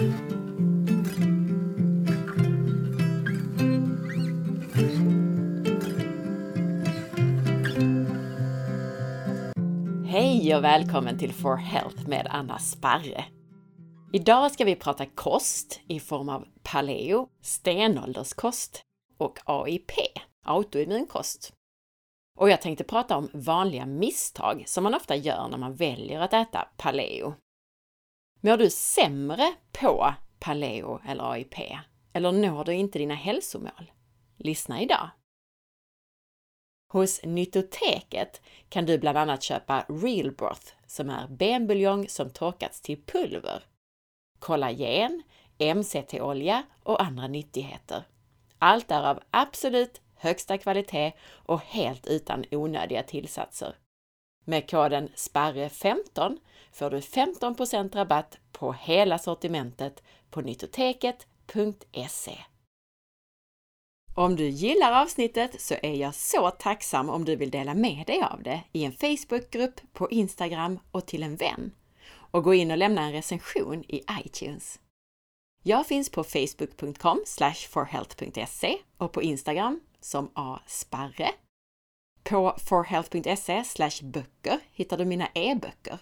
Hej 0.00 0.06
och 10.56 10.64
välkommen 10.64 11.18
till 11.18 11.32
For 11.32 11.56
Health 11.56 12.08
med 12.08 12.26
Anna 12.30 12.58
Sparre. 12.58 13.24
Idag 14.12 14.52
ska 14.52 14.64
vi 14.64 14.76
prata 14.76 15.06
kost 15.06 15.80
i 15.88 16.00
form 16.00 16.28
av 16.28 16.46
paleo, 16.62 17.28
stenålderskost 17.42 18.82
och 19.18 19.38
AIP, 19.44 19.92
autoimmunkost. 20.44 21.52
Och 22.38 22.50
jag 22.50 22.60
tänkte 22.62 22.84
prata 22.84 23.16
om 23.16 23.28
vanliga 23.32 23.86
misstag 23.86 24.64
som 24.66 24.84
man 24.84 24.94
ofta 24.94 25.16
gör 25.16 25.48
när 25.48 25.58
man 25.58 25.74
väljer 25.74 26.20
att 26.20 26.32
äta 26.32 26.68
paleo. 26.76 27.34
Mår 28.42 28.56
du 28.56 28.70
sämre 28.70 29.54
på 29.72 30.14
paleo 30.38 31.00
eller 31.06 31.32
AIP? 31.32 31.54
Eller 32.12 32.32
når 32.32 32.64
du 32.64 32.72
inte 32.72 32.98
dina 32.98 33.14
hälsomål? 33.14 33.92
Lyssna 34.36 34.82
idag! 34.82 35.10
Hos 36.92 37.20
Nyttoteket 37.24 38.40
kan 38.68 38.86
du 38.86 38.98
bland 38.98 39.18
annat 39.18 39.42
köpa 39.42 39.84
Real 39.88 40.32
Broth 40.32 40.72
som 40.86 41.10
är 41.10 41.28
benbuljong 41.28 42.08
som 42.08 42.30
torkats 42.30 42.80
till 42.80 43.02
pulver, 43.04 43.64
kollagen, 44.38 45.22
MCT-olja 45.58 46.62
och 46.82 47.02
andra 47.02 47.26
nyttigheter. 47.26 48.04
Allt 48.58 48.90
är 48.90 49.02
av 49.02 49.20
absolut 49.30 50.00
högsta 50.14 50.58
kvalitet 50.58 51.12
och 51.22 51.60
helt 51.60 52.06
utan 52.06 52.44
onödiga 52.50 53.02
tillsatser. 53.02 53.76
Med 54.44 54.70
koden 54.70 55.08
SPARRE15 55.08 56.38
får 56.72 56.90
du 56.90 57.00
15% 57.00 57.94
rabatt 57.94 58.38
på 58.52 58.72
hela 58.72 59.18
sortimentet 59.18 60.02
på 60.30 60.40
nyttoteket.se. 60.40 62.38
Om 64.14 64.36
du 64.36 64.48
gillar 64.48 65.02
avsnittet 65.02 65.60
så 65.60 65.74
är 65.82 65.94
jag 65.94 66.14
så 66.14 66.50
tacksam 66.50 67.10
om 67.10 67.24
du 67.24 67.36
vill 67.36 67.50
dela 67.50 67.74
med 67.74 68.06
dig 68.06 68.22
av 68.22 68.42
det 68.42 68.60
i 68.72 68.84
en 68.84 68.92
Facebookgrupp, 68.92 69.80
på 69.92 70.10
Instagram 70.10 70.78
och 70.90 71.06
till 71.06 71.22
en 71.22 71.36
vän. 71.36 71.72
Och 72.10 72.44
gå 72.44 72.54
in 72.54 72.70
och 72.70 72.78
lämna 72.78 73.02
en 73.02 73.12
recension 73.12 73.84
i 73.88 74.04
iTunes. 74.24 74.80
Jag 75.62 75.86
finns 75.86 76.10
på 76.10 76.24
facebook.com 76.24 77.24
forhealth.se 77.70 78.78
och 78.96 79.12
på 79.12 79.22
Instagram 79.22 79.80
som 80.00 80.30
asparre. 80.34 81.30
På 82.22 82.56
forhealth.se 82.58 83.64
böcker 84.02 84.60
hittar 84.72 84.96
du 84.98 85.04
mina 85.04 85.28
e-böcker. 85.34 85.98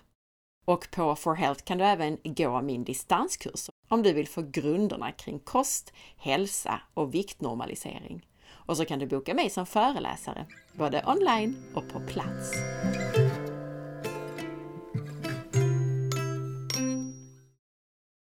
Och 0.67 0.91
på 0.91 1.17
forhealth 1.17 1.65
kan 1.65 1.79
du 1.79 1.85
även 1.85 2.19
gå 2.25 2.63
min 2.63 2.85
distanskurs 2.85 3.71
om 3.89 4.03
du 4.03 4.13
vill 4.13 4.29
få 4.29 4.43
grunderna 4.43 5.13
kring 5.13 5.39
kost, 5.39 5.93
hälsa 6.17 6.81
och 6.95 7.15
viktnormalisering. 7.15 8.27
Och 8.51 8.77
så 8.77 8.85
kan 8.85 8.99
du 8.99 9.07
boka 9.07 9.35
mig 9.35 9.51
som 9.51 9.67
föreläsare, 9.67 10.47
både 10.73 11.05
online 11.07 11.57
och 11.75 11.89
på 11.89 12.01
plats. 12.01 12.53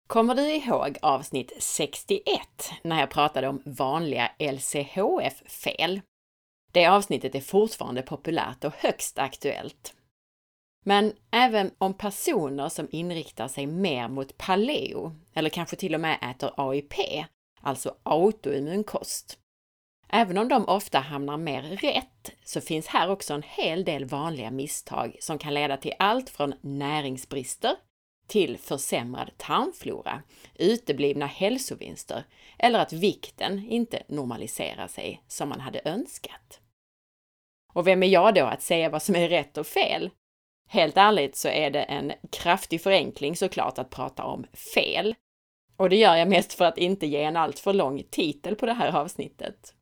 Kommer 0.08 0.36
du 0.36 0.42
ihåg 0.42 0.98
avsnitt 1.02 1.54
61 1.60 2.22
när 2.84 3.00
jag 3.00 3.10
pratade 3.10 3.48
om 3.48 3.62
vanliga 3.66 4.32
LCHF-fel? 4.40 6.02
Det 6.76 6.86
avsnittet 6.86 7.36
är 7.36 7.42
fortfarande 7.42 8.02
populärt 8.02 8.64
och 8.64 8.74
högst 8.78 9.20
aktuellt. 9.20 9.94
Men 10.86 11.14
även 11.32 11.72
om 11.78 11.94
personer 11.94 12.70
som 12.70 12.88
inriktar 12.92 13.48
sig 13.48 13.66
mer 13.66 14.08
mot 14.08 14.38
paleo, 14.38 15.16
eller 15.34 15.50
kanske 15.50 15.76
till 15.76 15.96
och 15.96 16.02
med 16.02 16.18
äter 16.32 16.54
AIP, 16.58 16.94
alltså 17.62 17.96
autoimmunkost, 18.04 19.40
Även 20.10 20.38
om 20.38 20.48
de 20.48 20.68
ofta 20.68 21.00
hamnar 21.00 21.38
mer 21.38 21.62
rätt 21.62 22.32
så 22.44 22.62
finns 22.62 22.88
här 22.88 23.10
också 23.10 23.34
en 23.34 23.44
hel 23.44 23.86
del 23.86 24.06
vanliga 24.06 24.52
misstag 24.52 25.18
som 25.20 25.38
kan 25.38 25.54
leda 25.54 25.78
till 25.78 25.94
allt 26.00 26.30
från 26.30 26.54
näringsbrister 26.62 27.76
till 28.28 28.58
försämrad 28.58 29.32
tarmflora, 29.38 30.24
uteblivna 30.56 31.26
hälsovinster 31.26 32.24
eller 32.58 32.80
att 32.80 32.94
vikten 32.94 33.66
inte 33.70 34.04
normaliserar 34.08 34.88
sig 34.88 35.24
som 35.28 35.50
man 35.50 35.60
hade 35.60 35.82
önskat. 35.86 36.62
Och 37.76 37.88
vem 37.88 38.04
är 38.04 38.08
jag 38.08 38.34
då 38.34 38.46
att 38.46 38.62
säga 38.62 38.90
vad 38.90 39.02
som 39.02 39.16
är 39.16 39.30
rätt 39.30 39.58
och 39.58 39.68
fel? 39.68 40.10
Helt 40.70 40.98
ärligt 40.98 41.36
så 41.36 41.48
är 41.48 41.72
det 41.72 41.84
en 41.84 42.14
kraftig 42.32 42.82
förenkling 42.82 43.36
såklart 43.36 43.80
att 43.80 43.90
prata 43.90 44.24
om 44.24 44.46
fel. 44.76 45.16
Och 45.78 45.90
det 45.90 45.96
gör 45.96 46.16
jag 46.16 46.28
mest 46.28 46.54
för 46.54 46.66
att 46.66 46.78
inte 46.78 47.08
ge 47.08 47.24
en 47.24 47.38
alltför 47.38 47.74
lång 47.74 48.04
titel 48.12 48.56
på 48.56 48.66
det 48.66 48.74
här 48.74 48.96
avsnittet. 48.96 49.74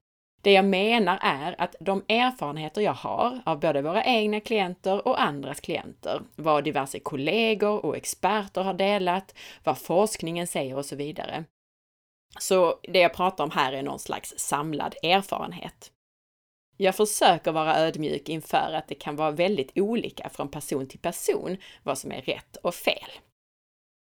Det 0.41 0.51
jag 0.51 0.65
menar 0.65 1.19
är 1.21 1.61
att 1.61 1.75
de 1.79 2.03
erfarenheter 2.07 2.81
jag 2.81 2.93
har 2.93 3.41
av 3.45 3.59
både 3.59 3.81
våra 3.81 4.03
egna 4.05 4.39
klienter 4.39 5.07
och 5.07 5.21
andras 5.21 5.59
klienter, 5.59 6.21
vad 6.35 6.63
diverse 6.63 6.99
kollegor 6.99 7.85
och 7.85 7.97
experter 7.97 8.63
har 8.63 8.73
delat, 8.73 9.35
vad 9.63 9.77
forskningen 9.77 10.47
säger 10.47 10.77
och 10.77 10.85
så 10.85 10.95
vidare. 10.95 11.43
Så 12.39 12.79
det 12.83 12.99
jag 12.99 13.13
pratar 13.13 13.43
om 13.43 13.51
här 13.51 13.73
är 13.73 13.83
någon 13.83 13.99
slags 13.99 14.33
samlad 14.37 14.95
erfarenhet. 15.03 15.92
Jag 16.83 16.95
försöker 16.95 17.51
vara 17.51 17.79
ödmjuk 17.79 18.29
inför 18.29 18.73
att 18.73 18.87
det 18.87 18.95
kan 18.95 19.15
vara 19.15 19.31
väldigt 19.31 19.71
olika 19.75 20.29
från 20.29 20.49
person 20.49 20.87
till 20.87 20.99
person 20.99 21.57
vad 21.83 21.97
som 21.97 22.11
är 22.11 22.21
rätt 22.21 22.55
och 22.55 22.75
fel. 22.75 23.09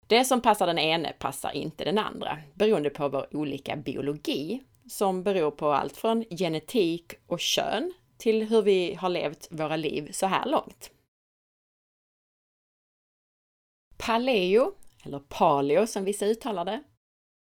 Det 0.08 0.26
som 0.26 0.42
passar 0.42 0.68
den 0.68 0.80
ene 0.80 1.14
passar 1.20 1.52
inte 1.52 1.86
den 1.86 1.98
andra, 1.98 2.40
beroende 2.54 2.90
på 2.90 3.10
vår 3.10 3.36
olika 3.36 3.76
biologi 3.76 4.64
som 4.88 5.24
beror 5.24 5.52
på 5.52 5.72
allt 5.72 5.98
från 5.98 6.24
genetik 6.30 7.14
och 7.28 7.40
kön 7.40 7.94
till 8.18 8.44
hur 8.44 8.62
vi 8.62 8.94
har 8.94 9.10
levt 9.10 9.48
våra 9.52 9.76
liv 9.76 10.12
så 10.12 10.26
här 10.26 10.46
långt. 10.46 10.92
Paleo, 13.98 14.74
eller 15.04 15.20
paleo 15.20 15.88
som 15.88 16.04
vissa 16.04 16.26
uttalar 16.26 16.66
det, 16.66 16.84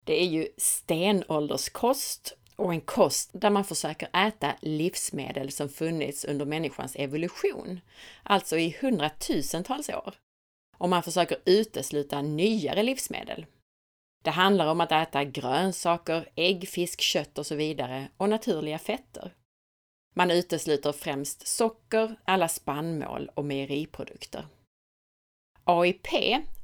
det 0.04 0.22
är 0.22 0.26
ju 0.26 0.48
stenålderskost 0.56 2.36
och 2.56 2.72
en 2.72 2.80
kost 2.80 3.30
där 3.32 3.50
man 3.50 3.64
försöker 3.64 4.26
äta 4.26 4.54
livsmedel 4.60 5.50
som 5.50 5.68
funnits 5.68 6.24
under 6.24 6.46
människans 6.46 6.96
evolution, 6.96 7.80
alltså 8.22 8.58
i 8.58 8.76
hundratusentals 8.80 9.88
år. 9.88 10.14
Och 10.78 10.88
man 10.88 11.02
försöker 11.02 11.38
utesluta 11.44 12.22
nyare 12.22 12.82
livsmedel, 12.82 13.46
det 14.26 14.30
handlar 14.30 14.66
om 14.66 14.80
att 14.80 14.92
äta 14.92 15.24
grönsaker, 15.24 16.28
ägg, 16.34 16.68
fisk, 16.68 17.00
kött 17.00 17.38
och 17.38 17.46
så 17.46 17.54
vidare 17.54 18.08
och 18.16 18.28
naturliga 18.28 18.78
fetter. 18.78 19.34
Man 20.14 20.30
utesluter 20.30 20.92
främst 20.92 21.46
socker, 21.46 22.16
alla 22.24 22.48
spannmål 22.48 23.30
och 23.34 23.44
mejeriprodukter. 23.44 24.46
AIP, 25.64 26.08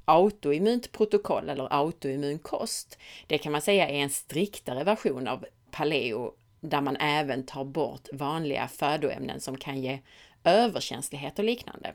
autoimmunt 0.04 0.92
protokoll 0.92 1.48
eller 1.48 1.72
autoimmun 1.72 2.38
kost, 2.38 2.98
det 3.26 3.38
kan 3.38 3.52
man 3.52 3.62
säga 3.62 3.88
är 3.88 4.02
en 4.02 4.10
striktare 4.10 4.84
version 4.84 5.28
av 5.28 5.46
paleo 5.72 6.34
där 6.60 6.80
man 6.80 6.96
även 6.96 7.46
tar 7.46 7.64
bort 7.64 8.08
vanliga 8.12 8.68
födoämnen 8.68 9.40
som 9.40 9.56
kan 9.56 9.80
ge 9.82 10.00
överkänslighet 10.44 11.38
och 11.38 11.44
liknande. 11.44 11.94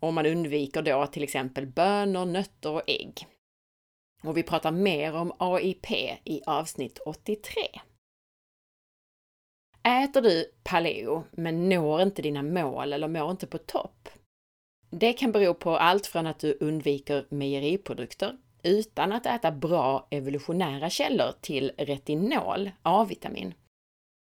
Och 0.00 0.14
man 0.14 0.26
undviker 0.26 0.82
då 0.82 1.06
till 1.06 1.22
exempel 1.22 1.66
bönor, 1.66 2.24
nötter 2.24 2.70
och 2.70 2.82
ägg. 2.86 3.26
Och 4.22 4.36
vi 4.36 4.42
pratar 4.42 4.70
mer 4.70 5.16
om 5.16 5.32
AIP 5.38 5.90
i 6.24 6.42
avsnitt 6.46 6.98
83. 6.98 7.62
Äter 9.82 10.22
du 10.22 10.52
paleo 10.62 11.24
men 11.30 11.68
når 11.68 12.02
inte 12.02 12.22
dina 12.22 12.42
mål 12.42 12.92
eller 12.92 13.08
mår 13.08 13.30
inte 13.30 13.46
på 13.46 13.58
topp? 13.58 14.08
Det 14.90 15.12
kan 15.12 15.32
bero 15.32 15.54
på 15.54 15.76
allt 15.76 16.06
från 16.06 16.26
att 16.26 16.38
du 16.38 16.56
undviker 16.60 17.26
mejeriprodukter 17.30 18.38
utan 18.62 19.12
att 19.12 19.26
äta 19.26 19.52
bra 19.52 20.06
evolutionära 20.10 20.90
källor 20.90 21.32
till 21.40 21.72
retinol, 21.78 22.70
A-vitamin, 22.82 23.54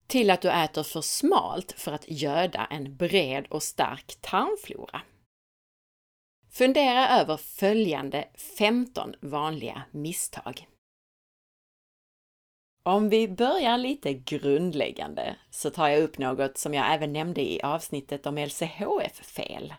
till 0.08 0.30
att 0.30 0.42
du 0.42 0.52
äter 0.52 0.84
för 0.84 1.02
smalt 1.02 1.72
för 1.72 1.92
att 1.92 2.06
göda 2.08 2.66
en 2.66 2.96
bred 2.96 3.48
och 3.50 3.64
stark 3.64 4.18
tarmflora. 4.22 5.02
Fundera 6.52 7.10
över 7.10 7.38
följande 7.38 8.28
15 8.58 9.16
vanliga 9.22 9.84
misstag. 9.92 10.68
Om 12.84 13.10
vi 13.10 13.28
börjar 13.28 13.78
lite 13.78 14.14
grundläggande 14.14 15.36
så 15.50 15.70
tar 15.70 15.88
jag 15.88 16.04
upp 16.04 16.18
något 16.18 16.58
som 16.58 16.74
jag 16.74 16.94
även 16.94 17.14
nämnde 17.14 17.42
i 17.42 17.62
avsnittet 17.62 18.26
om 18.26 18.38
LCHF-fel, 18.38 19.74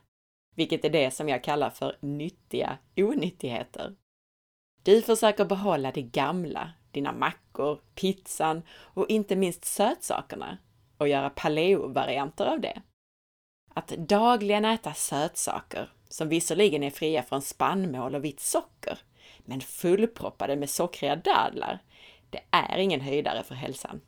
vilket 0.54 0.84
är 0.84 0.90
det 0.90 1.10
som 1.10 1.28
jag 1.28 1.44
kallar 1.44 1.70
för 1.70 1.96
nyttiga 2.00 2.78
onyttigheter. 2.96 3.96
Du 4.82 5.02
försöker 5.02 5.44
behålla 5.44 5.92
det 5.92 6.02
gamla, 6.02 6.70
dina 6.90 7.12
mackor, 7.12 7.80
pizzan 7.94 8.62
och 8.70 9.10
inte 9.10 9.36
minst 9.36 9.64
sötsakerna 9.64 10.58
och 10.98 11.08
göra 11.08 11.30
paleo-varianter 11.30 12.46
av 12.46 12.60
det. 12.60 12.82
Att 13.74 13.88
dagligen 13.88 14.64
äta 14.64 14.94
sötsaker 14.94 15.92
som 16.08 16.28
visserligen 16.28 16.82
är 16.82 16.90
fria 16.90 17.22
från 17.22 17.42
spannmål 17.42 18.14
och 18.14 18.24
vitt 18.24 18.40
socker, 18.40 18.98
Men 19.44 19.60
fullproppade 19.60 20.56
med 20.56 20.70
sockriga 20.70 21.16
dadlar, 21.16 21.78
det 22.30 22.40
är 22.50 22.78
ingen 22.78 23.00
höjdare 23.00 23.42
för 23.42 23.54
hälsan. 23.54 24.00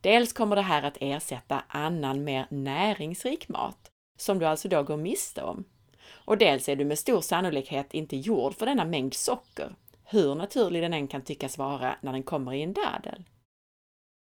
Dels 0.00 0.32
kommer 0.32 0.56
det 0.56 0.62
här 0.62 0.82
att 0.82 0.98
ersätta 1.00 1.64
annan 1.68 2.24
mer 2.24 2.46
näringsrik 2.50 3.48
mat, 3.48 3.90
som 4.18 4.38
du 4.38 4.46
alltså 4.46 4.68
då 4.68 4.82
går 4.82 4.96
miste 4.96 5.42
om. 5.42 5.64
Och 6.08 6.38
dels 6.38 6.68
är 6.68 6.76
du 6.76 6.84
med 6.84 6.98
stor 6.98 7.20
sannolikhet 7.20 7.94
inte 7.94 8.16
gjord 8.16 8.54
för 8.54 8.66
denna 8.66 8.84
mängd 8.84 9.14
socker, 9.14 9.74
hur 10.08 10.34
naturlig 10.34 10.82
den 10.82 10.94
än 10.94 11.08
kan 11.08 11.22
tyckas 11.22 11.58
vara 11.58 11.96
när 12.00 12.12
den 12.12 12.22
kommer 12.22 12.52
i 12.52 12.62
en 12.62 12.72
dadel. 12.72 13.24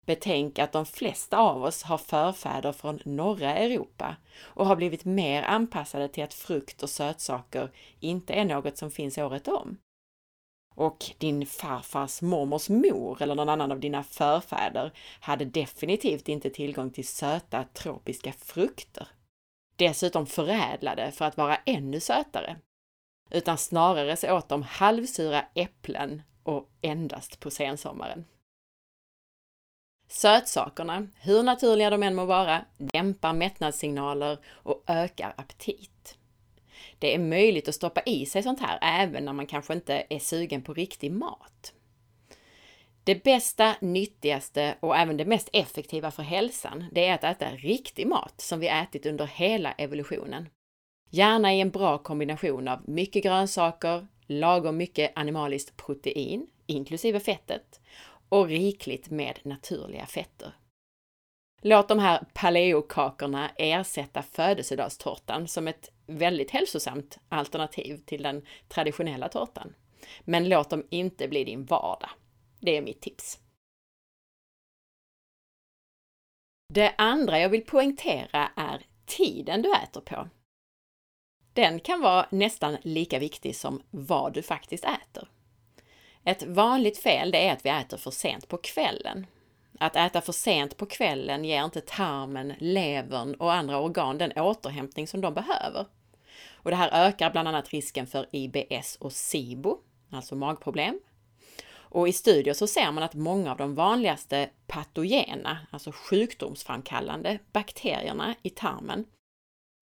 Betänk 0.07 0.59
att 0.59 0.73
de 0.73 0.87
flesta 0.87 1.39
av 1.39 1.63
oss 1.63 1.83
har 1.83 1.99
förfäder 1.99 2.73
från 2.73 3.01
norra 3.05 3.55
Europa 3.55 4.17
och 4.43 4.67
har 4.67 4.77
blivit 4.77 5.05
mer 5.05 5.43
anpassade 5.43 6.09
till 6.09 6.25
att 6.25 6.35
frukt 6.35 6.83
och 6.83 6.91
sötsaker 6.91 7.71
inte 8.01 8.33
är 8.33 8.45
något 8.45 8.79
som 8.79 8.91
finns 8.91 9.19
året 9.19 9.49
om. 9.49 9.79
Och 10.75 11.05
din 11.19 11.47
farfars 11.47 12.23
mormors 12.23 12.69
mor 12.69 13.23
eller 13.23 13.35
någon 13.35 13.49
annan 13.49 13.73
av 13.73 13.81
dina 13.81 14.03
förfäder 14.03 14.93
hade 15.21 15.45
definitivt 15.45 16.29
inte 16.29 16.51
tillgång 16.51 16.91
till 16.91 17.07
söta 17.07 17.65
tropiska 17.65 18.33
frukter. 18.33 19.09
Dessutom 19.77 20.27
förädlade 20.27 21.13
för 21.13 21.25
att 21.25 21.37
vara 21.37 21.57
ännu 21.57 22.01
sötare. 22.01 22.57
Utan 23.31 23.59
snarare 23.59 24.17
så 24.17 24.33
åt 24.37 24.49
de 24.49 24.63
halvsura 24.63 25.45
äpplen 25.55 26.23
och 26.43 26.69
endast 26.81 27.41
på 27.41 27.51
sensommaren. 27.51 28.25
Sötsakerna, 30.09 31.09
hur 31.21 31.43
naturliga 31.43 31.91
de 31.91 32.03
än 32.03 32.15
må 32.15 32.25
vara, 32.25 32.65
dämpar 32.79 33.33
mättnadssignaler 33.33 34.39
och 34.47 34.85
ökar 34.87 35.35
aptit. 35.37 36.19
Det 36.99 37.15
är 37.15 37.19
möjligt 37.19 37.69
att 37.69 37.75
stoppa 37.75 38.03
i 38.03 38.27
sig 38.27 38.43
sånt 38.43 38.61
här 38.61 38.79
även 38.83 39.25
när 39.25 39.33
man 39.33 39.47
kanske 39.47 39.73
inte 39.73 40.07
är 40.11 40.19
sugen 40.19 40.63
på 40.63 40.75
riktig 40.75 41.13
mat. 41.13 41.73
Det 43.05 43.25
bästa, 43.25 43.75
nyttigaste 43.81 44.75
och 44.81 44.97
även 44.97 45.17
det 45.17 45.25
mest 45.25 45.49
effektiva 45.53 46.11
för 46.11 46.23
hälsan, 46.23 46.85
det 46.93 47.07
är 47.07 47.15
att 47.15 47.25
äta 47.25 47.51
riktig 47.51 48.07
mat 48.07 48.41
som 48.41 48.61
vi 48.61 48.69
ätit 48.69 49.07
under 49.07 49.27
hela 49.27 49.73
evolutionen. 49.73 50.49
Gärna 51.15 51.55
i 51.55 51.61
en 51.61 51.71
bra 51.71 51.99
kombination 51.99 52.69
av 52.69 52.89
mycket 52.89 53.23
grönsaker, 53.23 54.07
lagom 54.27 54.77
mycket 54.77 55.13
animaliskt 55.15 55.77
protein, 55.77 56.47
inklusive 56.67 57.21
fettet, 57.21 57.81
och 58.29 58.47
rikligt 58.47 59.11
med 59.11 59.39
naturliga 59.43 60.07
fetter. 60.07 60.53
Låt 61.63 61.89
de 61.89 61.99
här 61.99 62.25
paleokakorna 62.35 63.51
ersätta 63.57 64.23
födelsedagstårtan 64.23 65.49
som 65.49 65.69
ett 65.69 65.91
väldigt 66.07 66.51
hälsosamt 66.51 67.19
alternativ 67.29 67.97
till 67.97 68.23
den 68.23 68.47
traditionella 68.69 69.29
tårtan. 69.29 69.75
Men 70.21 70.49
låt 70.49 70.71
dem 70.71 70.87
inte 70.91 71.29
bli 71.29 71.45
din 71.45 71.65
vardag. 71.65 72.11
Det 72.61 72.77
är 72.77 72.83
mitt 72.83 73.01
tips. 73.01 73.41
Det 76.75 76.95
andra 76.99 77.39
jag 77.39 77.49
vill 77.49 77.65
poängtera 77.65 78.51
är 78.57 78.83
tiden 79.07 79.63
du 79.63 79.75
äter 79.75 80.01
på. 80.01 80.29
Den 81.55 81.81
kan 81.81 82.01
vara 82.01 82.27
nästan 82.31 82.77
lika 82.83 83.19
viktig 83.19 83.57
som 83.57 83.83
vad 83.91 84.33
du 84.33 84.43
faktiskt 84.43 84.85
äter. 84.85 85.29
Ett 86.25 86.43
vanligt 86.43 86.99
fel 86.99 87.31
det 87.31 87.49
är 87.49 87.53
att 87.53 87.65
vi 87.65 87.71
äter 87.71 87.97
för 87.97 88.11
sent 88.11 88.49
på 88.49 88.57
kvällen. 88.57 89.27
Att 89.79 89.97
äta 89.97 90.21
för 90.21 90.33
sent 90.33 90.77
på 90.77 90.87
kvällen 90.87 91.45
ger 91.45 91.65
inte 91.65 91.81
tarmen, 91.81 92.55
levern 92.59 93.35
och 93.35 93.53
andra 93.53 93.81
organ 93.81 94.19
den 94.19 94.33
återhämtning 94.33 95.07
som 95.07 95.21
de 95.21 95.35
behöver. 95.35 95.87
Och 96.53 96.71
det 96.71 96.77
här 96.77 97.07
ökar 97.07 97.31
bland 97.31 97.49
annat 97.49 97.71
risken 97.71 98.07
för 98.07 98.27
IBS 98.33 98.97
och 99.01 99.13
SIBO, 99.13 99.79
alltså 100.11 100.37
magproblem. 100.37 101.01
Och 101.75 102.09
i 102.09 102.13
studier 102.13 102.55
så 102.55 102.67
ser 102.67 102.93
man 102.93 103.03
att 103.03 103.15
många 103.15 103.51
av 103.51 103.57
de 103.57 103.75
vanligaste 103.75 104.51
patogena, 104.67 105.59
alltså 105.71 105.93
sjukdomsframkallande 105.93 107.39
bakterierna 107.53 108.35
i 108.43 108.51
tarmen, 108.51 109.05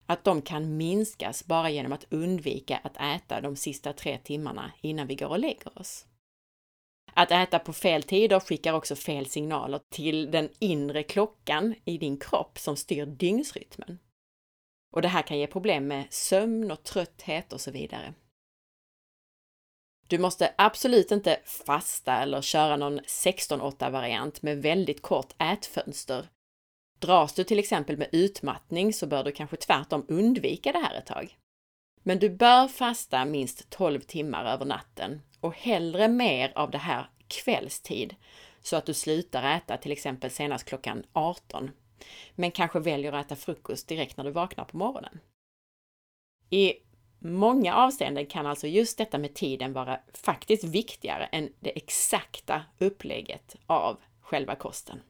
att 0.05 0.23
de 0.23 0.41
kan 0.41 0.77
minskas 0.77 1.45
bara 1.45 1.69
genom 1.69 1.91
att 1.91 2.05
undvika 2.09 2.77
att 2.77 2.97
äta 2.97 3.41
de 3.41 3.55
sista 3.55 3.93
tre 3.93 4.17
timmarna 4.17 4.71
innan 4.81 5.07
vi 5.07 5.15
går 5.15 5.27
och 5.27 5.39
lägger 5.39 5.79
oss. 5.79 6.05
Att 7.13 7.31
äta 7.31 7.59
på 7.59 7.73
fel 7.73 8.03
tider 8.03 8.39
skickar 8.39 8.73
också 8.73 8.95
fel 8.95 9.25
signaler 9.25 9.79
till 9.89 10.31
den 10.31 10.49
inre 10.59 11.03
klockan 11.03 11.75
i 11.85 11.97
din 11.97 12.17
kropp 12.17 12.59
som 12.59 12.75
styr 12.75 13.05
dygnsrytmen. 13.05 13.99
Och 14.93 15.01
det 15.01 15.07
här 15.07 15.21
kan 15.21 15.37
ge 15.37 15.47
problem 15.47 15.87
med 15.87 16.05
sömn 16.09 16.71
och 16.71 16.83
trötthet 16.83 17.53
och 17.53 17.61
så 17.61 17.71
vidare. 17.71 18.13
Du 20.07 20.17
måste 20.17 20.53
absolut 20.57 21.11
inte 21.11 21.39
fasta 21.45 22.21
eller 22.21 22.41
köra 22.41 22.77
någon 22.77 22.99
16-8 22.99 23.91
variant 23.91 24.41
med 24.41 24.61
väldigt 24.61 25.01
kort 25.01 25.33
ätfönster. 25.41 26.27
Dras 27.03 27.33
du 27.33 27.43
till 27.43 27.59
exempel 27.59 27.97
med 27.97 28.09
utmattning 28.11 28.93
så 28.93 29.07
bör 29.07 29.23
du 29.23 29.31
kanske 29.31 29.57
tvärtom 29.57 30.05
undvika 30.07 30.71
det 30.71 30.79
här 30.79 30.95
ett 30.95 31.05
tag. 31.05 31.37
Men 32.03 32.19
du 32.19 32.29
bör 32.29 32.67
fasta 32.67 33.25
minst 33.25 33.69
12 33.69 33.99
timmar 33.99 34.45
över 34.45 34.65
natten 34.65 35.21
och 35.39 35.55
hellre 35.55 36.07
mer 36.07 36.51
av 36.55 36.71
det 36.71 36.77
här 36.77 37.09
kvällstid 37.27 38.15
så 38.61 38.75
att 38.75 38.85
du 38.85 38.93
slutar 38.93 39.55
äta 39.57 39.77
till 39.77 39.91
exempel 39.91 40.31
senast 40.31 40.65
klockan 40.65 41.03
18. 41.13 41.71
Men 42.35 42.51
kanske 42.51 42.79
väljer 42.79 43.13
att 43.13 43.25
äta 43.25 43.35
frukost 43.35 43.87
direkt 43.87 44.17
när 44.17 44.23
du 44.23 44.31
vaknar 44.31 44.65
på 44.65 44.77
morgonen. 44.77 45.19
I 46.49 46.73
många 47.19 47.75
avseenden 47.75 48.25
kan 48.25 48.45
alltså 48.45 48.67
just 48.67 48.97
detta 48.97 49.17
med 49.17 49.33
tiden 49.33 49.73
vara 49.73 49.99
faktiskt 50.13 50.63
viktigare 50.63 51.25
än 51.25 51.53
det 51.59 51.77
exakta 51.77 52.63
upplägget 52.79 53.55
av 53.67 53.99
själva 54.21 54.55
kosten. 54.55 55.01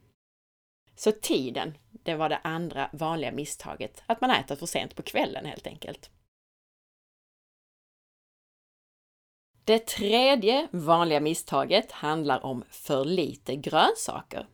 Så 0.96 1.12
tiden, 1.12 1.78
det 1.92 2.16
var 2.16 2.30
det 2.30 2.40
andra 2.44 2.90
vanliga 2.94 3.32
misstaget, 3.32 4.04
att 4.06 4.22
man 4.22 4.32
äter 4.32 4.56
för 4.56 4.66
sent 4.66 4.96
på 4.96 5.02
kvällen 5.02 5.46
helt 5.46 5.68
enkelt. 5.68 6.10
Det 9.66 9.88
tredje 9.88 10.68
vanliga 10.72 11.20
misstaget 11.20 11.92
handlar 11.92 12.46
om 12.46 12.64
för 12.70 13.06
lite 13.06 13.56
grönsaker. 13.56 14.48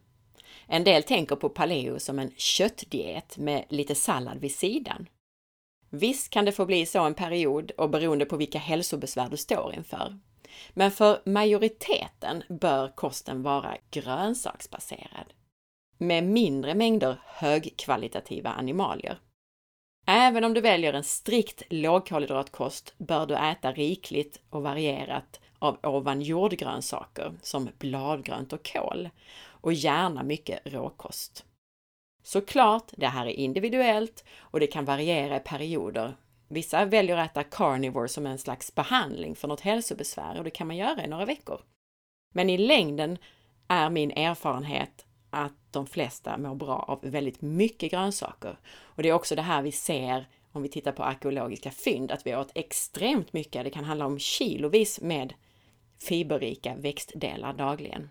En 0.67 0.83
del 0.83 1.03
tänker 1.03 1.35
på 1.35 1.49
paleo 1.49 1.99
som 1.99 2.19
en 2.19 2.31
köttdiet 2.37 3.37
med 3.37 3.65
lite 3.69 3.95
sallad 3.95 4.39
vid 4.39 4.55
sidan. 4.55 5.09
Visst 5.89 6.29
kan 6.29 6.45
det 6.45 6.51
få 6.51 6.65
bli 6.65 6.85
så 6.85 7.03
en 7.03 7.13
period 7.13 7.71
och 7.71 7.89
beroende 7.89 8.25
på 8.25 8.37
vilka 8.37 8.59
hälsobesvär 8.59 9.29
du 9.29 9.37
står 9.37 9.73
inför. 9.73 10.19
Men 10.69 10.91
för 10.91 11.21
majoriteten 11.25 12.43
bör 12.49 12.95
kosten 12.95 13.43
vara 13.43 13.77
grönsaksbaserad 13.91 15.33
med 16.01 16.23
mindre 16.23 16.75
mängder 16.75 17.21
högkvalitativa 17.25 18.49
animalier. 18.49 19.19
Även 20.07 20.43
om 20.43 20.53
du 20.53 20.61
väljer 20.61 20.93
en 20.93 21.03
strikt 21.03 21.63
lågkolhydratkost 21.69 22.93
bör 22.97 23.25
du 23.25 23.35
äta 23.35 23.71
rikligt 23.71 24.41
och 24.49 24.63
varierat 24.63 25.39
av 25.59 25.77
ovan 25.83 26.21
jordgrönsaker 26.21 27.33
som 27.41 27.69
bladgrönt 27.79 28.53
och 28.53 28.71
kål 28.73 29.09
och 29.45 29.73
gärna 29.73 30.23
mycket 30.23 30.59
råkost. 30.65 31.45
Såklart, 32.23 32.91
det 32.97 33.07
här 33.07 33.25
är 33.25 33.29
individuellt 33.29 34.23
och 34.39 34.59
det 34.59 34.67
kan 34.67 34.85
variera 34.85 35.37
i 35.37 35.39
perioder. 35.39 36.15
Vissa 36.47 36.85
väljer 36.85 37.17
att 37.17 37.31
äta 37.31 37.43
carnivore 37.43 38.07
som 38.07 38.25
en 38.25 38.37
slags 38.37 38.75
behandling 38.75 39.35
för 39.35 39.47
något 39.47 39.61
hälsobesvär 39.61 40.37
och 40.37 40.43
det 40.43 40.49
kan 40.49 40.67
man 40.67 40.77
göra 40.77 41.03
i 41.03 41.07
några 41.07 41.25
veckor. 41.25 41.61
Men 42.33 42.49
i 42.49 42.57
längden 42.57 43.17
är 43.67 43.89
min 43.89 44.11
erfarenhet 44.11 45.05
att 45.29 45.53
de 45.71 45.87
flesta 45.87 46.37
mår 46.37 46.55
bra 46.55 46.79
av 46.87 46.99
väldigt 47.01 47.41
mycket 47.41 47.91
grönsaker. 47.91 48.59
Och 48.81 49.03
det 49.03 49.09
är 49.09 49.13
också 49.13 49.35
det 49.35 49.41
här 49.41 49.61
vi 49.61 49.71
ser 49.71 50.25
om 50.51 50.61
vi 50.61 50.69
tittar 50.69 50.91
på 50.91 51.03
arkeologiska 51.03 51.71
fynd, 51.71 52.11
att 52.11 52.25
vi 52.25 52.35
åt 52.35 52.51
extremt 52.55 53.33
mycket, 53.33 53.63
det 53.63 53.69
kan 53.69 53.83
handla 53.83 54.05
om 54.05 54.19
kilovis 54.19 55.01
med 55.01 55.33
fiberrika 55.99 56.75
växtdelar 56.75 57.53
dagligen. 57.53 58.09